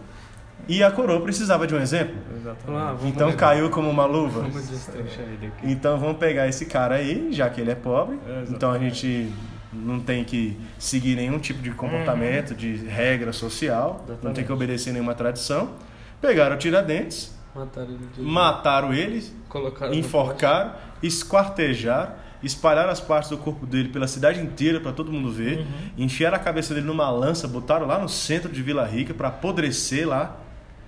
[0.66, 2.14] E a coroa precisava de um exemplo.
[2.69, 4.40] Ah, então caiu como uma luva.
[4.40, 4.89] Vamos
[5.19, 5.70] ele aqui.
[5.70, 8.19] Então vamos pegar esse cara aí, já que ele é pobre.
[8.27, 9.31] É, então a gente
[9.70, 12.56] não tem que seguir nenhum tipo de comportamento, uhum.
[12.56, 14.24] de regra social, exatamente.
[14.24, 15.70] não tem que obedecer nenhuma tradição
[16.23, 20.72] Pegaram o Tiradentes, mataram, ele mataram ele, Colocaram enforcaram,
[21.02, 22.12] esquartejaram,
[22.42, 25.66] espalharam as partes do corpo dele pela cidade inteira para todo mundo ver, uhum.
[25.98, 30.08] enfiaram a cabeça dele numa lança, botaram lá no centro de Vila Rica para apodrecer
[30.08, 30.36] lá.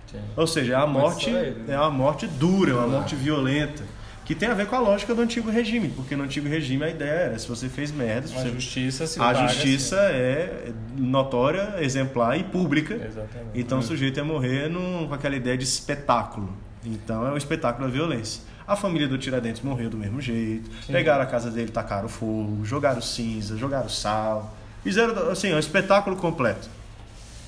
[0.06, 0.20] Sim.
[0.36, 1.74] Ou seja, é a morte ele, né?
[1.74, 3.84] é uma morte dura, é uma morte violenta.
[4.24, 6.88] Que tem a ver com a lógica do antigo regime, porque no antigo regime a
[6.88, 8.26] ideia era, se você fez merda...
[8.26, 8.50] A você...
[8.50, 10.14] justiça se A justiça assim.
[10.16, 12.94] é notória, exemplar e pública.
[12.94, 13.50] Exatamente.
[13.54, 16.50] Então o sujeito ia morrer num, com aquela ideia de espetáculo.
[16.84, 18.42] Então é o espetáculo da violência.
[18.66, 20.70] A família do Tiradentes morreu do mesmo jeito.
[20.86, 20.92] Sim.
[20.92, 24.56] Pegaram a casa dele, tacaram fogo, jogaram cinza, jogaram sal.
[24.82, 26.68] Fizeram assim, um espetáculo completo.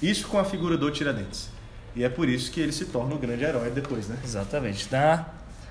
[0.03, 1.49] Isso com a figura do Tiradentes.
[1.95, 4.17] E é por isso que ele se torna o grande herói depois, né?
[4.23, 4.87] Exatamente.
[4.93, 5.25] Na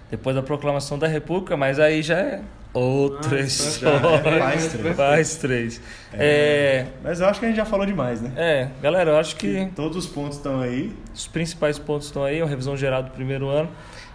[0.09, 2.41] depois da proclamação da República, mas aí já é
[2.73, 4.39] outra ah, história.
[4.39, 4.95] faz três.
[4.97, 5.81] Faz três.
[6.13, 8.31] É, é, mas eu acho que a gente já falou demais, né?
[8.35, 9.71] É, galera, eu acho que.
[9.75, 10.95] Todos os pontos estão aí.
[11.13, 13.69] Os principais pontos estão aí, uma revisão geral do primeiro ano.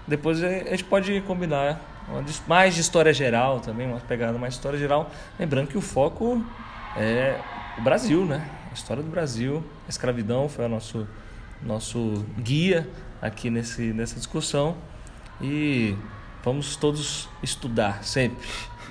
[0.07, 1.81] Depois a gente pode combinar
[2.47, 5.11] mais de história geral também, uma pegada mais de história geral.
[5.39, 6.45] Lembrando que o foco
[6.97, 7.39] é
[7.79, 8.45] o Brasil, né?
[8.71, 11.07] A história do Brasil, a escravidão foi o nosso,
[11.63, 12.89] nosso guia
[13.21, 14.77] aqui nesse, nessa discussão.
[15.41, 15.97] E
[16.45, 18.47] vamos todos estudar sempre.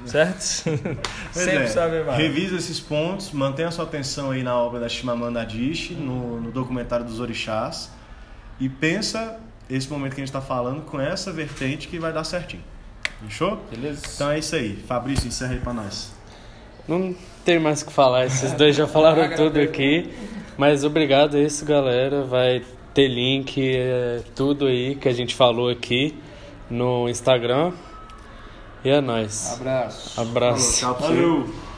[0.06, 0.40] Certo?
[1.32, 1.68] sempre é.
[1.68, 2.18] saber mais.
[2.18, 7.06] Revisa esses pontos, mantenha sua atenção aí na obra da Shimamanda Adichie, no, no documentário
[7.06, 7.92] dos orixás,
[8.60, 9.40] e pensa
[9.70, 12.64] esse momento que a gente está falando com essa vertente que vai dar certinho.
[13.22, 13.62] Fechou?
[13.70, 14.02] Beleza.
[14.16, 14.76] Então é isso aí.
[14.88, 16.12] Fabrício, encerra aí para nós.
[16.88, 17.14] Não
[17.46, 20.10] tem mais o que falar, esses dois já falaram tudo aqui.
[20.58, 22.24] Mas obrigado a isso, galera.
[22.24, 22.64] Vai
[22.94, 26.16] ter link, é, tudo aí que a gente falou aqui
[26.70, 27.72] no Instagram.
[28.84, 29.54] E é nóis.
[29.54, 30.22] Abraço.
[30.22, 30.80] Abraço.
[30.80, 31.69] Falou, tchau.